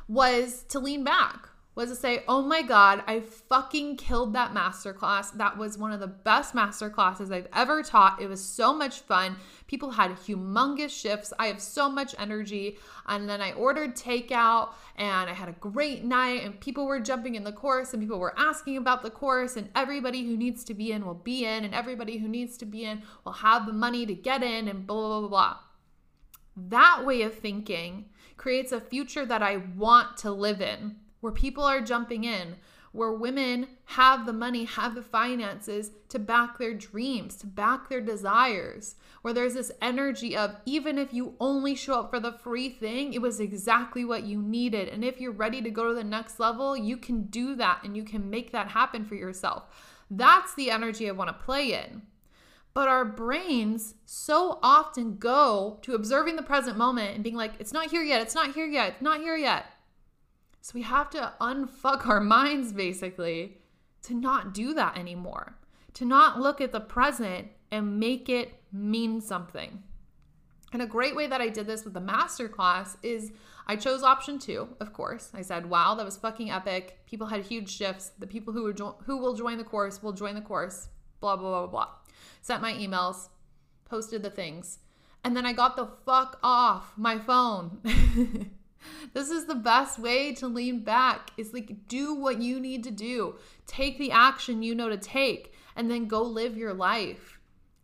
was 0.06 0.64
to 0.64 0.78
lean 0.78 1.04
back, 1.04 1.49
was 1.80 1.90
to 1.90 1.96
say, 1.96 2.22
oh 2.28 2.42
my 2.42 2.62
God, 2.62 3.02
I 3.06 3.20
fucking 3.20 3.96
killed 3.96 4.34
that 4.34 4.52
masterclass. 4.52 5.32
That 5.32 5.56
was 5.56 5.78
one 5.78 5.92
of 5.92 6.00
the 6.00 6.06
best 6.06 6.54
masterclasses 6.54 7.32
I've 7.32 7.48
ever 7.54 7.82
taught. 7.82 8.20
It 8.20 8.28
was 8.28 8.44
so 8.44 8.74
much 8.74 9.00
fun. 9.00 9.36
People 9.66 9.90
had 9.90 10.10
humongous 10.12 10.90
shifts. 10.90 11.32
I 11.38 11.46
have 11.46 11.60
so 11.60 11.88
much 11.88 12.14
energy. 12.18 12.78
And 13.06 13.28
then 13.28 13.40
I 13.40 13.52
ordered 13.52 13.96
takeout 13.96 14.70
and 14.96 15.30
I 15.30 15.32
had 15.32 15.48
a 15.48 15.52
great 15.52 16.04
night, 16.04 16.44
and 16.44 16.60
people 16.60 16.86
were 16.86 17.00
jumping 17.00 17.34
in 17.34 17.44
the 17.44 17.52
course 17.52 17.94
and 17.94 18.02
people 18.02 18.18
were 18.18 18.38
asking 18.38 18.76
about 18.76 19.02
the 19.02 19.10
course. 19.10 19.56
And 19.56 19.70
everybody 19.74 20.24
who 20.24 20.36
needs 20.36 20.62
to 20.64 20.74
be 20.74 20.92
in 20.92 21.06
will 21.06 21.14
be 21.14 21.46
in, 21.46 21.64
and 21.64 21.74
everybody 21.74 22.18
who 22.18 22.28
needs 22.28 22.58
to 22.58 22.66
be 22.66 22.84
in 22.84 23.02
will 23.24 23.32
have 23.32 23.64
the 23.64 23.72
money 23.72 24.04
to 24.04 24.14
get 24.14 24.42
in, 24.42 24.68
and 24.68 24.86
blah, 24.86 25.08
blah, 25.08 25.20
blah, 25.20 25.28
blah. 25.28 25.56
That 26.56 27.06
way 27.06 27.22
of 27.22 27.34
thinking 27.34 28.10
creates 28.36 28.72
a 28.72 28.80
future 28.80 29.24
that 29.24 29.42
I 29.42 29.58
want 29.76 30.18
to 30.18 30.30
live 30.30 30.60
in, 30.60 30.96
where 31.20 31.32
people 31.32 31.64
are 31.64 31.80
jumping 31.80 32.24
in, 32.24 32.56
where 32.92 33.12
women 33.12 33.68
have 33.84 34.26
the 34.26 34.32
money, 34.32 34.64
have 34.64 34.94
the 34.94 35.02
finances 35.02 35.92
to 36.08 36.18
back 36.18 36.58
their 36.58 36.74
dreams, 36.74 37.36
to 37.36 37.46
back 37.46 37.88
their 37.88 38.00
desires, 38.00 38.96
where 39.22 39.32
there's 39.32 39.54
this 39.54 39.70
energy 39.80 40.36
of 40.36 40.56
even 40.66 40.98
if 40.98 41.14
you 41.14 41.34
only 41.38 41.74
show 41.74 42.00
up 42.00 42.10
for 42.10 42.18
the 42.18 42.32
free 42.32 42.68
thing, 42.68 43.12
it 43.12 43.22
was 43.22 43.38
exactly 43.38 44.04
what 44.04 44.24
you 44.24 44.42
needed. 44.42 44.88
And 44.88 45.04
if 45.04 45.20
you're 45.20 45.30
ready 45.30 45.62
to 45.62 45.70
go 45.70 45.88
to 45.88 45.94
the 45.94 46.02
next 46.02 46.40
level, 46.40 46.76
you 46.76 46.96
can 46.96 47.22
do 47.24 47.54
that 47.56 47.80
and 47.84 47.96
you 47.96 48.02
can 48.02 48.28
make 48.28 48.50
that 48.52 48.68
happen 48.68 49.04
for 49.04 49.14
yourself. 49.14 49.64
That's 50.10 50.54
the 50.54 50.72
energy 50.72 51.08
I 51.08 51.12
want 51.12 51.28
to 51.28 51.44
play 51.44 51.72
in. 51.72 52.02
But 52.72 52.88
our 52.88 53.04
brains 53.04 53.94
so 54.04 54.58
often 54.62 55.16
go 55.16 55.78
to 55.82 55.94
observing 55.94 56.36
the 56.36 56.42
present 56.42 56.76
moment 56.76 57.14
and 57.14 57.24
being 57.24 57.36
like, 57.36 57.52
it's 57.58 57.72
not 57.72 57.90
here 57.90 58.02
yet, 58.02 58.20
it's 58.20 58.34
not 58.34 58.54
here 58.54 58.66
yet, 58.66 58.94
it's 58.94 59.02
not 59.02 59.20
here 59.20 59.36
yet. 59.36 59.66
So 60.60 60.72
we 60.74 60.82
have 60.82 61.10
to 61.10 61.32
unfuck 61.40 62.06
our 62.06 62.20
minds 62.20 62.72
basically 62.72 63.58
to 64.02 64.14
not 64.14 64.54
do 64.54 64.74
that 64.74 64.98
anymore, 64.98 65.56
to 65.94 66.04
not 66.04 66.40
look 66.40 66.60
at 66.60 66.72
the 66.72 66.80
present 66.80 67.48
and 67.70 67.98
make 67.98 68.28
it 68.28 68.54
mean 68.72 69.20
something. 69.20 69.82
And 70.72 70.82
a 70.82 70.86
great 70.86 71.16
way 71.16 71.26
that 71.26 71.40
I 71.40 71.48
did 71.48 71.66
this 71.66 71.84
with 71.84 71.94
the 71.94 72.00
masterclass 72.00 72.96
is 73.02 73.32
I 73.66 73.76
chose 73.76 74.02
option 74.02 74.38
two, 74.38 74.68
of 74.80 74.92
course. 74.92 75.30
I 75.34 75.42
said, 75.42 75.68
wow, 75.68 75.94
that 75.94 76.04
was 76.04 76.16
fucking 76.16 76.50
epic. 76.50 77.00
People 77.06 77.26
had 77.26 77.42
huge 77.42 77.70
shifts. 77.70 78.12
The 78.18 78.26
people 78.26 78.52
who, 78.52 78.72
jo- 78.72 78.96
who 79.04 79.16
will 79.16 79.34
join 79.34 79.58
the 79.58 79.64
course 79.64 80.02
will 80.02 80.12
join 80.12 80.34
the 80.34 80.40
course, 80.40 80.88
blah, 81.20 81.36
blah, 81.36 81.66
blah, 81.66 81.66
blah 81.66 81.88
sent 82.40 82.62
my 82.62 82.72
emails, 82.72 83.28
posted 83.84 84.22
the 84.22 84.30
things, 84.30 84.78
and 85.22 85.36
then 85.36 85.44
I 85.44 85.52
got 85.52 85.76
the 85.76 85.88
fuck 86.06 86.38
off 86.42 86.94
my 86.96 87.18
phone. 87.18 87.80
this 89.12 89.30
is 89.30 89.46
the 89.46 89.54
best 89.54 89.98
way 89.98 90.32
to 90.34 90.46
lean 90.46 90.80
back. 90.84 91.30
Is 91.36 91.52
like 91.52 91.88
do 91.88 92.14
what 92.14 92.40
you 92.40 92.60
need 92.60 92.84
to 92.84 92.90
do. 92.90 93.36
Take 93.66 93.98
the 93.98 94.10
action 94.10 94.62
you 94.62 94.74
know 94.74 94.88
to 94.88 94.96
take 94.96 95.52
and 95.76 95.90
then 95.90 96.06
go 96.06 96.22
live 96.22 96.56
your 96.56 96.74
life. 96.74 97.38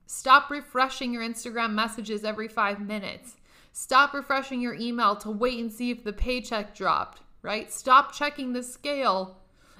Stop 0.07 0.51
refreshing 0.51 1.13
your 1.13 1.23
Instagram 1.23 1.73
messages 1.73 2.25
every 2.25 2.49
5 2.49 2.81
minutes. 2.81 3.37
Stop 3.73 4.15
refreshing 4.15 4.61
your 4.61 4.75
email 4.75 5.17
to 5.17 5.31
wait 5.31 5.59
and 5.59 5.73
see 5.73 5.91
if 5.91 6.05
the 6.05 6.13
paycheck 6.13 6.75
dropped, 6.75 7.23
right? 7.43 7.73
Stop 7.73 8.13
checking 8.13 8.53
the 8.53 8.63
scale 8.63 9.39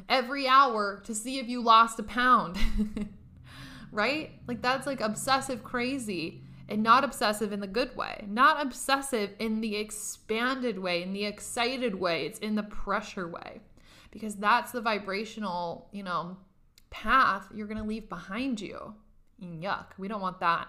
every 0.09 0.47
hour 0.47 1.01
to 1.05 1.15
see 1.15 1.39
if 1.39 1.49
you 1.49 1.63
lost 1.63 1.99
a 1.99 2.03
pound. 2.03 2.59
right? 3.93 4.33
Like 4.47 4.63
that's 4.63 4.87
like 4.87 5.01
obsessive 5.01 5.65
crazy 5.65 6.43
and 6.69 6.83
not 6.83 7.05
obsessive 7.05 7.53
in 7.53 7.61
the 7.61 7.67
good 7.67 7.97
way, 7.97 8.25
not 8.29 8.65
obsessive 8.65 9.31
in 9.39 9.61
the 9.61 9.77
expanded 9.77 10.79
way, 10.79 11.03
in 11.03 11.13
the 11.13 11.25
excited 11.25 11.95
way. 11.95 12.27
It's 12.27 12.39
in 12.41 12.55
the 12.55 12.63
pressure 12.65 13.29
way 13.29 13.61
because 14.11 14.37
that's 14.37 14.73
the 14.73 14.81
vibrational, 14.81 15.89
you 15.93 16.03
know, 16.03 16.37
path 16.91 17.49
you're 17.55 17.67
going 17.67 17.79
to 17.79 17.85
leave 17.85 18.09
behind 18.09 18.61
you. 18.61 18.95
Yuck. 19.41 19.87
We 19.99 20.09
don't 20.09 20.21
want 20.21 20.41
that. 20.41 20.69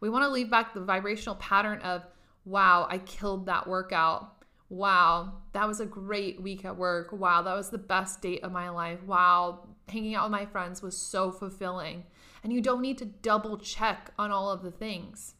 We 0.00 0.10
want 0.10 0.24
to 0.24 0.30
leave 0.30 0.50
back 0.50 0.74
the 0.74 0.80
vibrational 0.80 1.36
pattern 1.36 1.80
of, 1.80 2.06
wow, 2.44 2.86
I 2.90 2.98
killed 2.98 3.46
that 3.46 3.66
workout. 3.66 4.44
Wow, 4.68 5.34
that 5.52 5.68
was 5.68 5.80
a 5.80 5.86
great 5.86 6.40
week 6.40 6.64
at 6.64 6.76
work. 6.76 7.12
Wow, 7.12 7.42
that 7.42 7.54
was 7.54 7.68
the 7.68 7.78
best 7.78 8.22
date 8.22 8.42
of 8.42 8.52
my 8.52 8.70
life. 8.70 9.02
Wow, 9.04 9.68
hanging 9.86 10.14
out 10.14 10.24
with 10.24 10.32
my 10.32 10.46
friends 10.46 10.80
was 10.80 10.96
so 10.96 11.30
fulfilling 11.30 12.04
and 12.42 12.52
you 12.52 12.60
don't 12.60 12.80
need 12.80 12.98
to 12.98 13.04
double 13.04 13.58
check 13.58 14.10
on 14.18 14.30
all 14.30 14.50
of 14.50 14.62
the 14.62 14.70
things. 14.70 15.34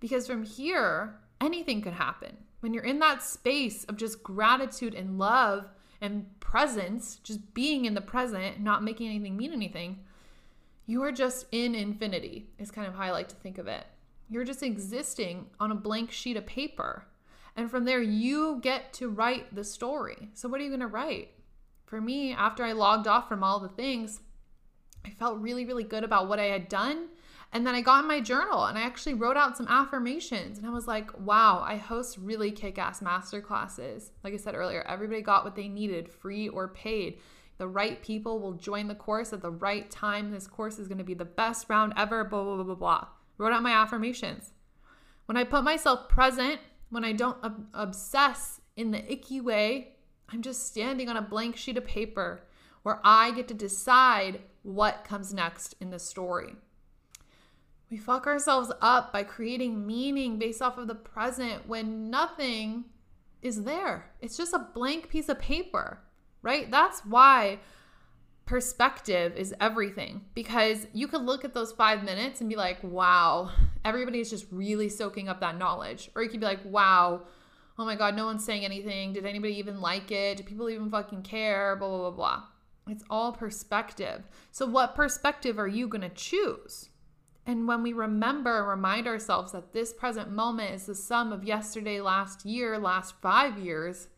Because 0.00 0.26
from 0.26 0.44
here, 0.44 1.16
anything 1.40 1.82
could 1.82 1.92
happen. 1.92 2.36
When 2.60 2.72
you're 2.72 2.84
in 2.84 3.00
that 3.00 3.22
space 3.22 3.84
of 3.84 3.96
just 3.96 4.22
gratitude 4.22 4.94
and 4.94 5.18
love 5.18 5.66
and 6.00 6.26
presence, 6.40 7.16
just 7.22 7.54
being 7.54 7.84
in 7.84 7.94
the 7.94 8.00
present, 8.00 8.60
not 8.60 8.84
making 8.84 9.08
anything 9.08 9.36
mean 9.36 9.52
anything, 9.52 10.00
you 10.86 11.02
are 11.02 11.12
just 11.12 11.46
in 11.52 11.74
infinity, 11.74 12.50
is 12.58 12.70
kind 12.70 12.88
of 12.88 12.94
how 12.94 13.02
I 13.02 13.10
like 13.10 13.28
to 13.28 13.36
think 13.36 13.58
of 13.58 13.68
it. 13.68 13.86
You're 14.28 14.44
just 14.44 14.62
existing 14.62 15.46
on 15.60 15.70
a 15.70 15.76
blank 15.76 16.10
sheet 16.10 16.36
of 16.36 16.46
paper. 16.46 17.04
And 17.54 17.70
from 17.70 17.84
there, 17.84 18.02
you 18.02 18.58
get 18.62 18.92
to 18.94 19.08
write 19.08 19.54
the 19.54 19.64
story. 19.64 20.30
So, 20.32 20.48
what 20.48 20.60
are 20.60 20.64
you 20.64 20.70
going 20.70 20.80
to 20.80 20.86
write? 20.86 21.32
For 21.84 22.00
me, 22.00 22.32
after 22.32 22.64
I 22.64 22.72
logged 22.72 23.06
off 23.06 23.28
from 23.28 23.44
all 23.44 23.60
the 23.60 23.68
things, 23.68 24.20
I 25.04 25.10
felt 25.10 25.40
really, 25.40 25.64
really 25.64 25.84
good 25.84 26.04
about 26.04 26.28
what 26.28 26.38
I 26.38 26.44
had 26.44 26.68
done. 26.68 27.08
And 27.54 27.66
then 27.66 27.74
I 27.74 27.82
got 27.82 28.02
in 28.02 28.08
my 28.08 28.20
journal 28.20 28.64
and 28.64 28.78
I 28.78 28.82
actually 28.82 29.14
wrote 29.14 29.36
out 29.36 29.56
some 29.58 29.68
affirmations. 29.68 30.56
And 30.56 30.66
I 30.66 30.70
was 30.70 30.86
like, 30.86 31.10
wow, 31.20 31.62
I 31.66 31.76
host 31.76 32.16
really 32.16 32.50
kick 32.50 32.78
ass 32.78 33.02
master 33.02 33.42
classes. 33.42 34.12
Like 34.24 34.32
I 34.32 34.38
said 34.38 34.54
earlier, 34.54 34.82
everybody 34.88 35.20
got 35.20 35.44
what 35.44 35.54
they 35.54 35.68
needed, 35.68 36.08
free 36.08 36.48
or 36.48 36.68
paid. 36.68 37.18
The 37.58 37.68
right 37.68 38.02
people 38.02 38.40
will 38.40 38.54
join 38.54 38.88
the 38.88 38.94
course 38.94 39.34
at 39.34 39.42
the 39.42 39.50
right 39.50 39.90
time. 39.90 40.30
This 40.30 40.46
course 40.46 40.78
is 40.78 40.88
going 40.88 40.98
to 40.98 41.04
be 41.04 41.14
the 41.14 41.26
best 41.26 41.68
round 41.68 41.92
ever, 41.96 42.24
blah, 42.24 42.42
blah, 42.42 42.54
blah, 42.56 42.64
blah, 42.64 42.74
blah. 42.74 43.06
Wrote 43.36 43.52
out 43.52 43.62
my 43.62 43.72
affirmations. 43.72 44.52
When 45.26 45.36
I 45.36 45.44
put 45.44 45.62
myself 45.62 46.08
present, 46.08 46.58
when 46.88 47.04
I 47.04 47.12
don't 47.12 47.36
ob- 47.44 47.66
obsess 47.74 48.60
in 48.76 48.90
the 48.90 49.12
icky 49.12 49.40
way, 49.40 49.96
I'm 50.30 50.40
just 50.40 50.66
standing 50.66 51.10
on 51.10 51.18
a 51.18 51.22
blank 51.22 51.56
sheet 51.56 51.76
of 51.76 51.84
paper 51.84 52.44
where 52.82 53.00
I 53.04 53.30
get 53.32 53.46
to 53.48 53.54
decide 53.54 54.40
what 54.62 55.04
comes 55.04 55.32
next 55.32 55.74
in 55.80 55.90
the 55.90 55.98
story. 55.98 56.54
We 57.90 57.98
fuck 57.98 58.26
ourselves 58.26 58.72
up 58.80 59.12
by 59.12 59.22
creating 59.22 59.86
meaning 59.86 60.38
based 60.38 60.62
off 60.62 60.78
of 60.78 60.88
the 60.88 60.94
present 60.94 61.68
when 61.68 62.08
nothing 62.08 62.84
is 63.42 63.64
there. 63.64 64.10
It's 64.20 64.36
just 64.36 64.54
a 64.54 64.68
blank 64.72 65.08
piece 65.10 65.28
of 65.28 65.38
paper, 65.38 65.98
right? 66.40 66.70
That's 66.70 67.04
why 67.04 67.58
perspective 68.46 69.36
is 69.36 69.54
everything 69.60 70.22
because 70.34 70.86
you 70.92 71.06
could 71.06 71.22
look 71.22 71.44
at 71.44 71.54
those 71.54 71.72
five 71.72 72.02
minutes 72.02 72.40
and 72.40 72.48
be 72.48 72.56
like, 72.56 72.78
wow, 72.82 73.50
everybody's 73.84 74.30
just 74.30 74.46
really 74.50 74.88
soaking 74.88 75.28
up 75.28 75.40
that 75.40 75.58
knowledge. 75.58 76.10
Or 76.14 76.22
you 76.22 76.28
could 76.28 76.40
be 76.40 76.46
like, 76.46 76.64
wow, 76.64 77.22
oh 77.78 77.84
my 77.84 77.96
God, 77.96 78.16
no 78.16 78.26
one's 78.26 78.44
saying 78.44 78.64
anything. 78.64 79.12
Did 79.12 79.26
anybody 79.26 79.54
even 79.58 79.80
like 79.80 80.10
it? 80.10 80.38
Do 80.38 80.42
people 80.44 80.70
even 80.70 80.90
fucking 80.90 81.22
care? 81.22 81.76
Blah, 81.76 81.88
blah, 81.88 81.98
blah, 81.98 82.10
blah. 82.10 82.42
It's 82.88 83.04
all 83.08 83.32
perspective. 83.32 84.24
So, 84.50 84.66
what 84.66 84.94
perspective 84.94 85.58
are 85.58 85.68
you 85.68 85.86
going 85.86 86.02
to 86.02 86.08
choose? 86.08 86.90
And 87.46 87.66
when 87.66 87.82
we 87.82 87.92
remember 87.92 88.60
and 88.60 88.68
remind 88.68 89.06
ourselves 89.06 89.52
that 89.52 89.72
this 89.72 89.92
present 89.92 90.30
moment 90.30 90.74
is 90.74 90.86
the 90.86 90.94
sum 90.94 91.32
of 91.32 91.44
yesterday, 91.44 92.00
last 92.00 92.44
year, 92.44 92.78
last 92.78 93.14
five 93.20 93.58
years, 93.58 94.08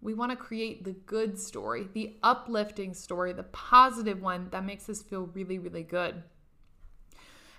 we 0.00 0.14
want 0.14 0.30
to 0.30 0.36
create 0.36 0.84
the 0.84 0.92
good 0.92 1.38
story, 1.38 1.88
the 1.92 2.16
uplifting 2.22 2.94
story, 2.94 3.32
the 3.32 3.44
positive 3.44 4.20
one 4.20 4.48
that 4.50 4.64
makes 4.64 4.88
us 4.88 5.02
feel 5.02 5.26
really, 5.34 5.58
really 5.58 5.82
good. 5.82 6.22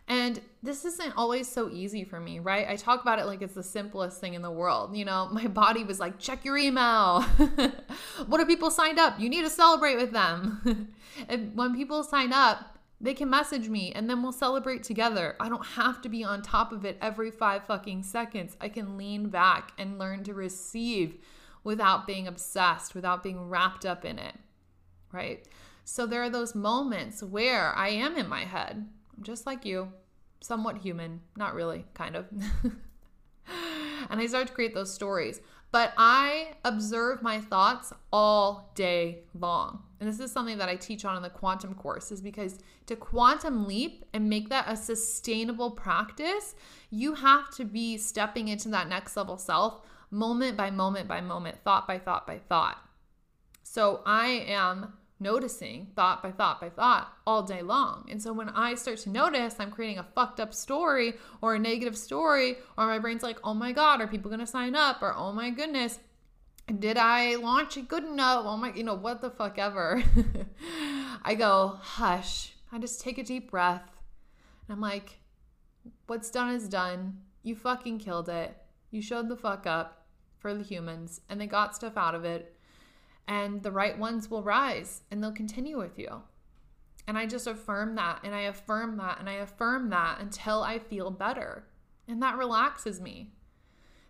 And 0.10 0.42
this 0.64 0.86
isn't 0.86 1.14
always 1.16 1.48
so 1.48 1.70
easy 1.70 2.04
for 2.04 2.20
me, 2.20 2.40
right? 2.40 2.68
I 2.68 2.76
talk 2.76 3.02
about 3.04 3.20
it 3.20 3.28
like 3.28 3.44
it's 3.44 3.54
the 3.54 3.64
simplest 3.64 4.20
thing 4.20 4.34
in 4.34 4.42
the 4.42 4.52
world. 4.52 4.98
You 4.98 5.06
know, 5.06 5.30
my 5.32 5.46
body 5.48 5.84
was 5.84 6.00
like, 6.00 6.20
check 6.20 6.44
your 6.44 6.58
email. 6.58 7.22
what 8.28 8.42
if 8.42 8.48
people 8.48 8.72
signed 8.72 9.00
up? 9.00 9.20
You 9.20 9.30
need 9.30 9.44
to 9.44 9.50
celebrate 9.50 9.98
with 9.98 10.12
them. 10.12 10.90
and 11.30 11.56
when 11.56 11.76
people 11.76 12.04
sign 12.04 12.34
up, 12.34 12.80
they 13.00 13.14
can 13.14 13.30
message 13.30 13.70
me 13.70 13.94
and 13.94 14.10
then 14.10 14.22
we'll 14.22 14.34
celebrate 14.34 14.84
together. 14.84 15.36
I 15.40 15.48
don't 15.48 15.66
have 15.66 16.02
to 16.02 16.10
be 16.10 16.24
on 16.24 16.42
top 16.42 16.74
of 16.74 16.84
it 16.84 16.98
every 17.02 17.32
five 17.32 17.64
fucking 17.66 18.04
seconds. 18.04 18.58
I 18.60 18.68
can 18.68 18.98
lean 18.98 19.30
back 19.30 19.72
and 19.78 20.00
learn 20.00 20.24
to 20.24 20.34
receive 20.34 21.18
without 21.64 22.08
being 22.08 22.28
obsessed, 22.28 22.96
without 22.96 23.24
being 23.24 23.48
wrapped 23.48 23.86
up 23.86 24.04
in 24.04 24.18
it, 24.18 24.36
right? 25.14 25.48
So 25.86 26.06
there 26.06 26.24
are 26.24 26.30
those 26.30 26.56
moments 26.56 27.24
where 27.24 27.74
I 27.76 27.90
am 27.90 28.18
in 28.18 28.28
my 28.28 28.44
head 28.44 28.88
just 29.22 29.46
like 29.46 29.66
you, 29.66 29.92
somewhat 30.42 30.78
human, 30.78 31.22
not 31.36 31.54
really, 31.54 31.86
kind 31.94 32.16
of. 32.16 32.28
and 34.10 34.20
I 34.20 34.26
start 34.28 34.48
to 34.48 34.54
create 34.54 34.74
those 34.74 34.94
stories. 34.94 35.42
But 35.72 35.94
I 35.98 36.54
observe 36.66 37.22
my 37.22 37.40
thoughts 37.40 37.94
all 38.12 38.72
day 38.74 39.20
long. 39.40 39.84
And 40.00 40.10
this 40.10 40.20
is 40.20 40.32
something 40.32 40.58
that 40.58 40.70
I 40.70 40.76
teach 40.76 41.06
on 41.06 41.16
in 41.16 41.22
the 41.22 41.30
quantum 41.30 41.76
course 41.76 42.12
is 42.12 42.22
because 42.22 42.58
to 42.88 42.96
quantum 42.96 43.68
leap 43.68 44.06
and 44.14 44.30
make 44.30 44.50
that 44.50 44.66
a 44.68 44.76
sustainable 44.76 45.72
practice, 45.72 46.56
you 46.90 47.14
have 47.16 47.52
to 47.52 47.66
be 47.66 47.98
stepping 47.98 48.48
into 48.48 48.70
that 48.70 48.90
next 48.90 49.16
level 49.16 49.38
self 49.38 49.82
moment 50.10 50.58
by 50.58 50.72
moment 50.72 51.08
by 51.08 51.22
moment, 51.22 51.60
thought 51.64 51.88
by 51.88 52.00
thought 52.00 52.26
by 52.26 52.40
thought. 52.40 52.80
So 53.62 54.02
I 54.06 54.46
am 54.48 54.94
noticing 55.20 55.88
thought 55.96 56.24
by 56.24 56.32
thought 56.32 56.62
by 56.62 56.70
thought 56.70 57.14
all 57.28 57.44
day 57.44 57.62
long. 57.62 58.08
And 58.10 58.22
so 58.22 58.32
when 58.32 58.50
I 58.50 58.76
start 58.76 59.00
to 59.00 59.10
notice 59.10 59.56
I'm 59.60 59.72
creating 59.72 60.00
a 60.00 60.08
fucked 60.16 60.40
up 60.40 60.54
story 60.54 61.16
or 61.42 61.56
a 61.56 61.60
negative 61.60 61.98
story, 61.98 62.58
or 62.78 62.88
my 62.88 63.00
brain's 63.00 63.24
like, 63.24 63.38
oh 63.44 63.54
my 63.54 63.72
God, 63.72 64.02
are 64.02 64.08
people 64.08 64.32
gonna 64.32 64.48
sign 64.48 64.76
up? 64.76 65.02
Or 65.02 65.14
oh 65.16 65.32
my 65.34 65.50
goodness, 65.50 66.00
did 66.78 66.98
I 66.98 67.36
launch 67.36 67.78
it 67.78 67.88
good 67.88 68.04
enough? 68.04 68.46
Oh 68.46 68.58
my, 68.58 68.74
you 68.74 68.84
know, 68.84 68.96
what 68.96 69.22
the 69.22 69.30
fuck 69.30 69.58
ever. 69.58 70.04
I 71.24 71.36
go, 71.36 71.80
hush. 71.82 72.54
I 72.72 72.80
just 72.80 73.02
take 73.02 73.18
a 73.18 73.24
deep 73.24 73.52
breath. 73.52 74.02
And 74.68 74.76
I'm 74.76 74.82
like, 74.82 75.20
what's 76.08 76.30
done 76.30 76.54
is 76.54 76.70
done. 76.70 77.22
You 77.44 77.56
fucking 77.56 78.00
killed 78.00 78.30
it. 78.30 78.56
You 78.92 79.02
showed 79.02 79.30
the 79.30 79.36
fuck 79.36 79.66
up 79.66 80.06
for 80.38 80.54
the 80.54 80.64
humans 80.64 81.22
and 81.30 81.40
they 81.40 81.48
got 81.48 81.76
stuff 81.76 81.98
out 81.98 82.16
of 82.16 82.24
it 82.24 82.56
and 83.30 83.62
the 83.62 83.72
right 83.72 83.98
ones 83.98 84.30
will 84.30 84.42
rise 84.42 85.04
and 85.12 85.22
they'll 85.22 85.32
continue 85.32 85.78
with 85.78 86.00
you. 86.00 86.24
And 87.08 87.16
I 87.16 87.28
just 87.28 87.46
affirm 87.46 87.96
that 87.96 88.22
and 88.24 88.34
I 88.34 88.42
affirm 88.42 88.98
that 88.98 89.20
and 89.20 89.30
I 89.30 89.34
affirm 89.34 89.92
that 89.92 90.20
until 90.20 90.64
I 90.64 90.80
feel 90.80 91.12
better. 91.12 91.64
And 92.08 92.22
that 92.24 92.38
relaxes 92.38 93.00
me. 93.00 93.32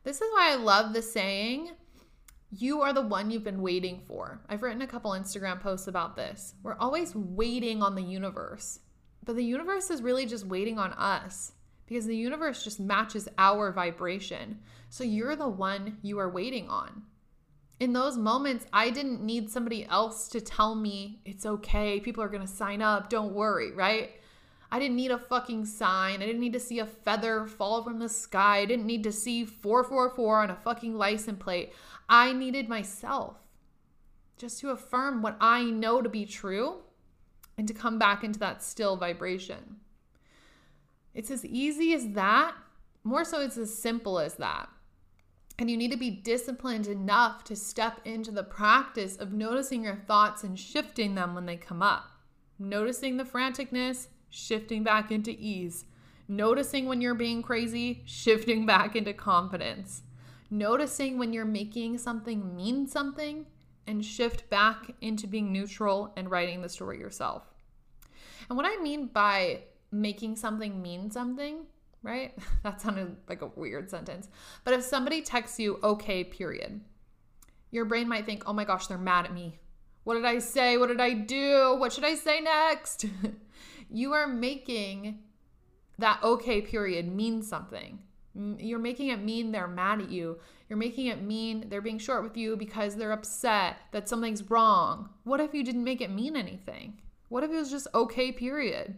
This 0.05 0.21
is 0.21 0.29
why 0.31 0.51
I 0.51 0.55
love 0.55 0.93
the 0.93 1.01
saying, 1.01 1.71
you 2.49 2.81
are 2.81 2.93
the 2.93 3.01
one 3.01 3.29
you've 3.29 3.43
been 3.43 3.61
waiting 3.61 3.99
for. 4.07 4.39
I've 4.47 4.63
written 4.63 4.81
a 4.81 4.87
couple 4.87 5.11
Instagram 5.11 5.59
posts 5.59 5.87
about 5.87 6.15
this. 6.15 6.55
We're 6.63 6.77
always 6.77 7.13
waiting 7.13 7.83
on 7.83 7.95
the 7.95 8.01
universe, 8.01 8.79
but 9.25 9.35
the 9.35 9.43
universe 9.43 9.89
is 9.89 10.01
really 10.01 10.25
just 10.25 10.47
waiting 10.47 10.79
on 10.79 10.93
us 10.93 11.51
because 11.87 12.05
the 12.05 12.15
universe 12.15 12.63
just 12.63 12.79
matches 12.79 13.27
our 13.37 13.73
vibration. 13.73 14.59
So 14.89 15.03
you're 15.03 15.35
the 15.35 15.49
one 15.49 15.97
you 16.01 16.19
are 16.19 16.29
waiting 16.29 16.69
on 16.69 17.03
in 17.79 17.93
those 17.93 18.17
moments, 18.17 18.65
I 18.73 18.89
didn't 18.89 19.21
need 19.21 19.49
somebody 19.49 19.85
else 19.85 20.27
to 20.29 20.41
tell 20.41 20.75
me 20.75 21.21
it's 21.25 21.45
okay. 21.45 21.99
People 21.99 22.23
are 22.23 22.29
to 22.29 22.47
sign 22.47 22.81
up. 22.81 23.09
Don't 23.09 23.33
worry, 23.33 23.71
right? 23.71 24.11
I 24.71 24.79
didn't 24.79 24.97
need 24.97 25.11
a 25.11 25.17
fucking 25.17 25.65
sign. 25.65 26.21
I 26.21 26.25
didn't 26.25 26.41
need 26.41 26.53
to 26.53 26.59
see 26.59 26.79
a 26.79 26.85
feather 26.85 27.45
fall 27.47 27.81
from 27.83 27.99
the 27.99 28.09
sky. 28.09 28.57
I 28.57 28.65
didn't 28.65 28.85
need 28.85 29.03
to 29.05 29.11
see 29.11 29.45
444 29.45 30.43
on 30.43 30.49
a 30.49 30.55
fucking 30.55 30.95
license 30.95 31.41
plate. 31.41 31.73
I 32.07 32.33
needed 32.33 32.69
myself 32.69 33.37
just 34.37 34.59
to 34.59 34.69
affirm 34.69 35.21
what 35.21 35.37
I 35.39 35.63
know 35.63 36.01
to 36.01 36.09
be 36.09 36.25
true 36.25 36.77
and 37.57 37.67
to 37.67 37.73
come 37.73 37.97
back 37.97 38.23
into 38.23 38.39
that 38.39 38.61
still 38.61 38.95
vibration. 38.95 39.77
It's 41.13 41.31
as 41.31 41.45
easy 41.45 41.93
as 41.93 42.09
that. 42.09 42.55
More 43.03 43.23
so, 43.23 43.41
it's 43.41 43.57
as 43.57 43.73
simple 43.73 44.19
as 44.19 44.35
that. 44.35 44.69
And 45.59 45.69
you 45.69 45.75
need 45.75 45.91
to 45.91 45.97
be 45.97 46.09
disciplined 46.09 46.87
enough 46.87 47.43
to 47.43 47.55
step 47.55 47.99
into 48.05 48.31
the 48.31 48.43
practice 48.43 49.17
of 49.17 49.33
noticing 49.33 49.83
your 49.83 49.97
thoughts 49.97 50.41
and 50.43 50.57
shifting 50.57 51.15
them 51.15 51.35
when 51.35 51.45
they 51.45 51.57
come 51.57 51.81
up. 51.81 52.05
Noticing 52.57 53.17
the 53.17 53.25
franticness, 53.25 54.07
shifting 54.29 54.83
back 54.83 55.11
into 55.11 55.31
ease. 55.31 55.83
Noticing 56.29 56.85
when 56.85 57.01
you're 57.01 57.13
being 57.13 57.43
crazy, 57.43 58.03
shifting 58.05 58.65
back 58.65 58.95
into 58.95 59.11
confidence. 59.11 60.03
Noticing 60.49 61.17
when 61.17 61.33
you're 61.33 61.43
making 61.43 61.97
something 61.97 62.55
mean 62.55 62.87
something 62.87 63.45
and 63.85 64.05
shift 64.05 64.49
back 64.49 64.95
into 65.01 65.27
being 65.27 65.51
neutral 65.51 66.13
and 66.15 66.31
writing 66.31 66.61
the 66.61 66.69
story 66.69 66.99
yourself. 66.99 67.43
And 68.47 68.55
what 68.55 68.65
I 68.65 68.81
mean 68.81 69.07
by 69.07 69.63
making 69.91 70.37
something 70.37 70.81
mean 70.81 71.11
something 71.11 71.65
right? 72.03 72.33
That 72.63 72.81
sounded 72.81 73.15
like 73.27 73.41
a 73.41 73.51
weird 73.55 73.89
sentence. 73.89 74.27
But 74.63 74.73
if 74.73 74.83
somebody 74.83 75.21
texts 75.21 75.59
you, 75.59 75.79
okay, 75.81 76.23
period, 76.23 76.81
your 77.71 77.85
brain 77.85 78.07
might 78.07 78.25
think, 78.25 78.43
oh 78.45 78.53
my 78.53 78.65
gosh, 78.65 78.87
they're 78.87 78.97
mad 78.97 79.25
at 79.25 79.33
me. 79.33 79.59
What 80.03 80.15
did 80.15 80.25
I 80.25 80.39
say? 80.39 80.77
What 80.77 80.87
did 80.87 81.01
I 81.01 81.13
do? 81.13 81.75
What 81.77 81.93
should 81.93 82.03
I 82.03 82.15
say 82.15 82.41
next? 82.41 83.05
you 83.89 84.13
are 84.13 84.27
making 84.27 85.19
that 85.97 86.19
okay 86.23 86.61
period 86.61 87.07
mean 87.11 87.41
something. 87.41 87.99
You're 88.35 88.79
making 88.79 89.09
it 89.09 89.23
mean 89.23 89.51
they're 89.51 89.67
mad 89.67 90.01
at 90.01 90.09
you. 90.09 90.39
You're 90.69 90.77
making 90.77 91.07
it 91.07 91.21
mean 91.21 91.65
they're 91.67 91.81
being 91.81 91.97
short 91.97 92.23
with 92.23 92.37
you 92.37 92.55
because 92.55 92.95
they're 92.95 93.11
upset 93.11 93.77
that 93.91 94.07
something's 94.07 94.49
wrong. 94.49 95.09
What 95.23 95.41
if 95.41 95.53
you 95.53 95.63
didn't 95.63 95.83
make 95.83 96.01
it 96.01 96.11
mean 96.11 96.35
anything? 96.35 97.01
What 97.27 97.43
if 97.43 97.51
it 97.51 97.55
was 97.55 97.71
just 97.71 97.87
okay 97.93 98.31
period? 98.31 98.95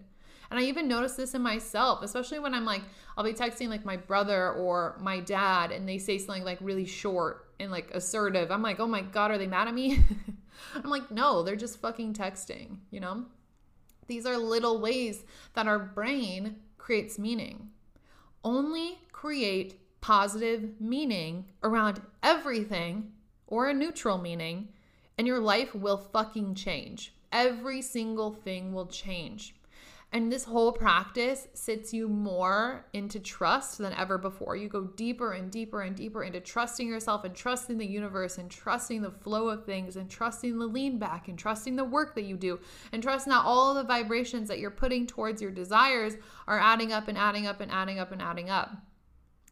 And 0.52 0.60
I 0.60 0.64
even 0.64 0.90
notice 0.90 1.14
this 1.14 1.34
in 1.34 1.42
myself, 1.42 2.04
especially 2.04 2.40
when 2.40 2.54
I'm 2.54 2.66
like, 2.66 2.82
I'll 3.18 3.24
be 3.24 3.32
texting 3.32 3.70
like 3.70 3.86
my 3.86 3.96
brother 3.96 4.52
or 4.52 4.98
my 5.00 5.22
dad 5.22 5.72
and 5.72 5.88
they 5.88 5.98
say 5.98 6.18
something 6.18 6.44
like 6.44 6.58
really 6.60 6.86
short 6.86 7.48
and 7.58 7.72
like 7.72 7.90
assertive. 7.92 8.52
I'm 8.52 8.62
like, 8.62 8.82
oh 8.82 8.88
my 8.88 9.02
God, 9.02 9.32
are 9.32 9.38
they 9.38 9.48
mad 9.48 9.70
at 9.70 9.74
me? 9.74 10.04
I'm 10.76 10.90
like, 10.90 11.10
no, 11.10 11.42
they're 11.42 11.56
just 11.56 11.80
fucking 11.80 12.14
texting, 12.14 12.80
you 12.92 13.00
know? 13.00 13.26
These 14.08 14.26
are 14.26 14.38
little 14.38 14.82
ways 14.82 15.24
that 15.54 15.68
our 15.68 15.80
brain 15.80 16.58
creates 16.78 17.18
meaning. 17.18 17.70
Only 18.44 19.00
create 19.14 19.80
positive 20.02 20.82
meaning 20.82 21.46
around 21.64 22.02
everything 22.24 23.14
or 23.48 23.70
a 23.70 23.74
neutral 23.74 24.18
meaning, 24.18 24.68
and 25.18 25.26
your 25.26 25.40
life 25.40 25.74
will 25.74 25.98
fucking 25.98 26.56
change. 26.56 27.14
Every 27.32 27.82
single 27.82 28.34
thing 28.34 28.74
will 28.74 28.88
change. 28.88 29.56
And 30.14 30.30
this 30.30 30.44
whole 30.44 30.74
practice 30.74 31.48
sits 31.54 31.94
you 31.94 32.10
more 32.10 32.86
into 32.92 33.18
trust 33.18 33.78
than 33.78 33.94
ever 33.94 34.18
before. 34.18 34.58
You 34.58 34.68
go 34.68 34.84
deeper 34.84 35.32
and 35.32 35.50
deeper 35.50 35.82
and 35.84 35.96
deeper 35.96 36.22
into 36.22 36.42
trusting 36.42 36.86
yourself 36.86 37.24
and 37.24 37.34
trusting 37.34 37.78
the 37.78 37.86
universe 37.86 38.38
and 38.38 38.52
trusting 38.52 39.04
the 39.04 39.12
flow 39.12 39.48
of 39.48 39.66
things 39.66 39.96
and 39.96 40.10
trusting 40.10 40.60
the 40.60 40.66
lean 40.66 41.00
back 41.00 41.30
and 41.30 41.40
trusting 41.40 41.78
the 41.78 41.86
work 41.86 42.14
that 42.16 42.26
you 42.26 42.36
do 42.36 42.60
and 42.92 43.02
trusting 43.02 43.32
that 43.32 43.46
all 43.46 43.74
the 43.74 43.86
vibrations 43.86 44.50
that 44.50 44.60
you're 44.60 44.70
putting 44.70 45.08
towards 45.08 45.42
your 45.42 45.52
desires 45.52 46.16
are 46.46 46.60
adding 46.60 46.92
up 46.92 47.08
and 47.08 47.18
adding 47.18 47.48
up 47.48 47.62
and 47.62 47.72
adding 47.72 47.98
up 47.98 48.12
and 48.12 48.22
adding 48.22 48.50
up. 48.50 48.72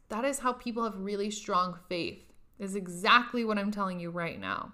That 0.09 0.25
is 0.25 0.39
how 0.39 0.51
people 0.51 0.83
have 0.83 0.97
really 0.97 1.31
strong 1.31 1.79
faith, 1.87 2.33
is 2.57 2.75
exactly 2.75 3.45
what 3.45 3.57
I'm 3.57 3.71
telling 3.71 4.01
you 4.01 4.09
right 4.09 4.39
now. 4.39 4.73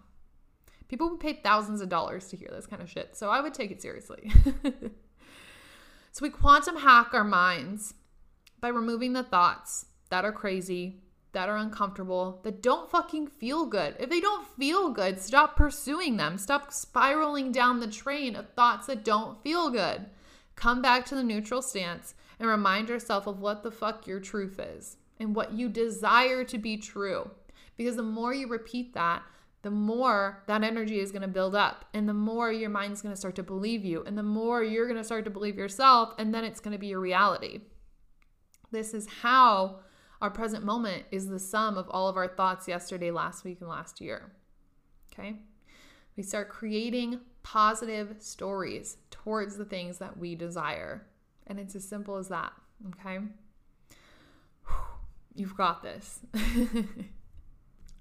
People 0.88 1.12
would 1.12 1.20
pay 1.20 1.34
thousands 1.34 1.82
of 1.82 1.90
dollars 1.90 2.30
to 2.30 2.38
hear 2.38 2.50
this 2.52 2.66
kind 2.66 2.82
of 2.82 2.90
shit, 2.90 3.16
so 3.16 3.30
I 3.30 3.42
would 3.42 3.54
take 3.54 3.70
it 3.70 3.82
seriously. 3.82 4.32
So 6.16 6.24
we 6.24 6.30
quantum 6.30 6.78
hack 6.78 7.10
our 7.12 7.26
minds 7.26 7.94
by 8.62 8.70
removing 8.70 9.12
the 9.12 9.22
thoughts 9.22 9.88
that 10.10 10.24
are 10.24 10.32
crazy, 10.32 11.02
that 11.34 11.50
are 11.50 11.58
uncomfortable, 11.58 12.40
that 12.46 12.62
don't 12.62 12.90
fucking 12.90 13.28
feel 13.28 13.66
good. 13.66 13.98
If 14.00 14.10
they 14.10 14.22
don't 14.22 14.48
feel 14.48 14.92
good, 14.92 15.20
stop 15.20 15.58
pursuing 15.58 16.16
them. 16.16 16.38
Stop 16.38 16.72
spiraling 16.72 17.52
down 17.52 17.82
the 17.82 17.88
train 17.88 18.38
of 18.38 18.48
thoughts 18.52 18.88
that 18.88 19.04
don't 19.04 19.44
feel 19.44 19.70
good. 19.70 20.06
Come 20.56 20.82
back 20.82 21.06
to 21.08 21.16
the 21.16 21.24
neutral 21.24 21.62
stance 21.62 22.14
and 22.40 22.48
remind 22.48 22.88
yourself 22.88 23.28
of 23.28 23.42
what 23.42 23.62
the 23.62 23.70
fuck 23.70 24.08
your 24.08 24.22
truth 24.22 24.58
is 24.58 24.96
and 25.20 25.36
what 25.36 25.52
you 25.52 25.68
desire 25.68 26.46
to 26.46 26.58
be 26.58 26.78
true. 26.78 27.30
Because 27.76 27.98
the 27.98 28.04
more 28.04 28.34
you 28.34 28.48
repeat 28.48 28.94
that, 28.94 29.22
the 29.66 29.72
more 29.72 30.44
that 30.46 30.64
energy 30.64 31.00
is 31.00 31.12
going 31.12 31.24
to 31.24 31.28
build 31.28 31.56
up 31.56 31.86
and 31.96 32.08
the 32.08 32.14
more 32.14 32.52
your 32.52 32.70
mind's 32.70 33.02
going 33.02 33.12
to 33.12 33.18
start 33.20 33.34
to 33.36 33.42
believe 33.42 33.84
you 33.84 34.04
and 34.06 34.16
the 34.16 34.22
more 34.22 34.64
you're 34.64 34.86
going 34.86 34.96
to 34.96 35.04
start 35.04 35.26
to 35.26 35.32
believe 35.32 35.58
yourself 35.58 36.14
and 36.20 36.32
then 36.32 36.44
it's 36.44 36.60
going 36.60 36.72
to 36.72 36.78
be 36.78 36.86
your 36.86 37.00
reality. 37.00 37.62
This 38.70 38.94
is 38.94 39.08
how 39.24 39.80
our 40.22 40.30
present 40.30 40.64
moment 40.64 41.06
is 41.10 41.28
the 41.28 41.40
sum 41.40 41.80
of 41.80 41.90
all 41.90 42.08
of 42.08 42.16
our 42.16 42.28
thoughts 42.28 42.68
yesterday, 42.68 43.10
last 43.10 43.44
week, 43.44 43.60
and 43.60 43.68
last 43.68 44.00
year. 44.00 44.34
Okay? 45.12 45.38
We 46.16 46.22
start 46.22 46.50
creating 46.50 47.22
positive 47.42 48.18
stories 48.20 48.98
towards 49.10 49.58
the 49.58 49.66
things 49.66 49.98
that 49.98 50.16
we 50.16 50.36
desire. 50.36 51.08
And 51.48 51.60
it's 51.60 51.74
as 51.74 51.90
simple 51.90 52.18
as 52.18 52.28
that. 52.28 52.54
Okay. 52.90 53.18
You've 55.34 55.58
got 55.58 55.82
this. 55.82 56.20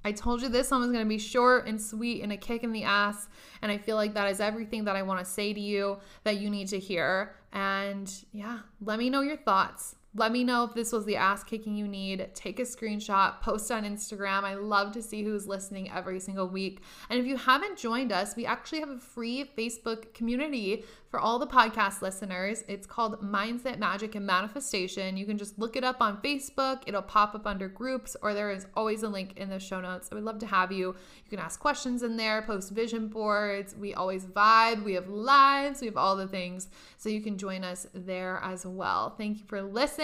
I 0.04 0.12
told 0.12 0.42
you 0.42 0.48
this 0.48 0.70
one 0.70 0.80
was 0.80 0.90
going 0.90 1.04
to 1.04 1.08
be 1.08 1.18
short 1.18 1.66
and 1.66 1.80
sweet 1.80 2.22
and 2.22 2.32
a 2.32 2.36
kick 2.36 2.62
in 2.62 2.72
the 2.72 2.84
ass. 2.84 3.28
And 3.62 3.72
I 3.72 3.78
feel 3.78 3.96
like 3.96 4.14
that 4.14 4.30
is 4.30 4.40
everything 4.40 4.84
that 4.84 4.96
I 4.96 5.02
want 5.02 5.20
to 5.20 5.24
say 5.24 5.54
to 5.54 5.60
you 5.60 5.98
that 6.24 6.36
you 6.36 6.50
need 6.50 6.68
to 6.68 6.78
hear. 6.78 7.34
And 7.52 8.12
yeah, 8.32 8.60
let 8.80 8.98
me 8.98 9.08
know 9.08 9.22
your 9.22 9.38
thoughts. 9.38 9.96
Let 10.16 10.30
me 10.30 10.44
know 10.44 10.62
if 10.62 10.74
this 10.74 10.92
was 10.92 11.04
the 11.06 11.16
ass 11.16 11.42
kicking 11.42 11.74
you 11.74 11.88
need. 11.88 12.30
Take 12.34 12.60
a 12.60 12.62
screenshot, 12.62 13.40
post 13.40 13.72
on 13.72 13.82
Instagram. 13.82 14.44
I 14.44 14.54
love 14.54 14.92
to 14.92 15.02
see 15.02 15.24
who's 15.24 15.48
listening 15.48 15.90
every 15.90 16.20
single 16.20 16.48
week. 16.48 16.82
And 17.10 17.18
if 17.18 17.26
you 17.26 17.36
haven't 17.36 17.78
joined 17.78 18.12
us, 18.12 18.36
we 18.36 18.46
actually 18.46 18.78
have 18.78 18.90
a 18.90 18.98
free 18.98 19.50
Facebook 19.58 20.14
community 20.14 20.84
for 21.10 21.18
all 21.18 21.38
the 21.38 21.46
podcast 21.46 22.00
listeners. 22.00 22.62
It's 22.68 22.86
called 22.86 23.22
Mindset 23.22 23.78
Magic 23.78 24.14
and 24.14 24.26
Manifestation. 24.26 25.16
You 25.16 25.26
can 25.26 25.38
just 25.38 25.58
look 25.58 25.74
it 25.76 25.84
up 25.84 26.00
on 26.00 26.20
Facebook, 26.22 26.82
it'll 26.86 27.02
pop 27.02 27.34
up 27.34 27.46
under 27.46 27.68
groups, 27.68 28.16
or 28.20 28.34
there 28.34 28.50
is 28.50 28.66
always 28.74 29.02
a 29.04 29.08
link 29.08 29.36
in 29.36 29.48
the 29.48 29.60
show 29.60 29.80
notes. 29.80 30.08
I 30.10 30.16
would 30.16 30.24
love 30.24 30.38
to 30.40 30.46
have 30.46 30.72
you. 30.72 30.88
You 30.88 31.30
can 31.30 31.38
ask 31.38 31.60
questions 31.60 32.02
in 32.02 32.16
there, 32.16 32.42
post 32.42 32.72
vision 32.72 33.08
boards. 33.08 33.76
We 33.76 33.94
always 33.94 34.26
vibe, 34.26 34.84
we 34.84 34.94
have 34.94 35.08
lives, 35.08 35.80
we 35.80 35.86
have 35.86 35.96
all 35.96 36.16
the 36.16 36.26
things. 36.26 36.68
So 36.98 37.08
you 37.08 37.20
can 37.20 37.38
join 37.38 37.62
us 37.62 37.86
there 37.94 38.40
as 38.42 38.66
well. 38.66 39.14
Thank 39.16 39.38
you 39.38 39.44
for 39.46 39.62
listening. 39.62 40.03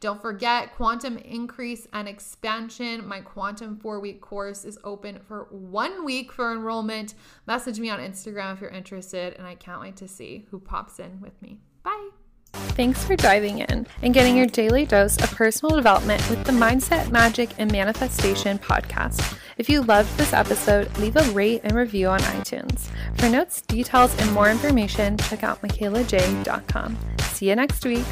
Don't 0.00 0.20
forget 0.20 0.74
Quantum 0.74 1.18
Increase 1.18 1.86
and 1.92 2.08
Expansion. 2.08 3.06
My 3.06 3.20
Quantum 3.20 3.76
four 3.76 4.00
week 4.00 4.20
course 4.20 4.64
is 4.64 4.78
open 4.84 5.20
for 5.20 5.46
one 5.50 6.04
week 6.04 6.30
for 6.30 6.52
enrollment. 6.52 7.14
Message 7.46 7.80
me 7.80 7.90
on 7.90 8.00
Instagram 8.00 8.54
if 8.54 8.60
you're 8.60 8.70
interested, 8.70 9.34
and 9.34 9.46
I 9.46 9.54
can't 9.54 9.80
wait 9.80 9.96
to 9.96 10.08
see 10.08 10.26
see 10.26 10.46
who 10.50 10.58
pops 10.58 10.98
in 10.98 11.20
with 11.20 11.40
me. 11.42 11.60
Bye. 11.82 12.10
Thanks 12.52 13.04
for 13.04 13.16
diving 13.16 13.58
in 13.58 13.86
and 14.02 14.14
getting 14.14 14.36
your 14.36 14.46
daily 14.46 14.86
dose 14.86 15.16
of 15.22 15.30
personal 15.34 15.76
development 15.76 16.28
with 16.30 16.44
the 16.44 16.52
Mindset, 16.52 17.10
Magic, 17.10 17.50
and 17.58 17.70
Manifestation 17.70 18.58
podcast. 18.58 19.36
If 19.58 19.68
you 19.68 19.82
loved 19.82 20.16
this 20.16 20.32
episode, 20.32 20.96
leave 20.98 21.16
a 21.16 21.24
rate 21.32 21.62
and 21.64 21.74
review 21.74 22.08
on 22.08 22.20
iTunes. 22.20 22.88
For 23.16 23.28
notes, 23.28 23.62
details, 23.62 24.16
and 24.20 24.32
more 24.32 24.50
information, 24.50 25.18
check 25.18 25.42
out 25.42 25.60
michaelaj.com. 25.62 26.98
See 27.30 27.48
you 27.48 27.56
next 27.56 27.84
week. 27.84 28.06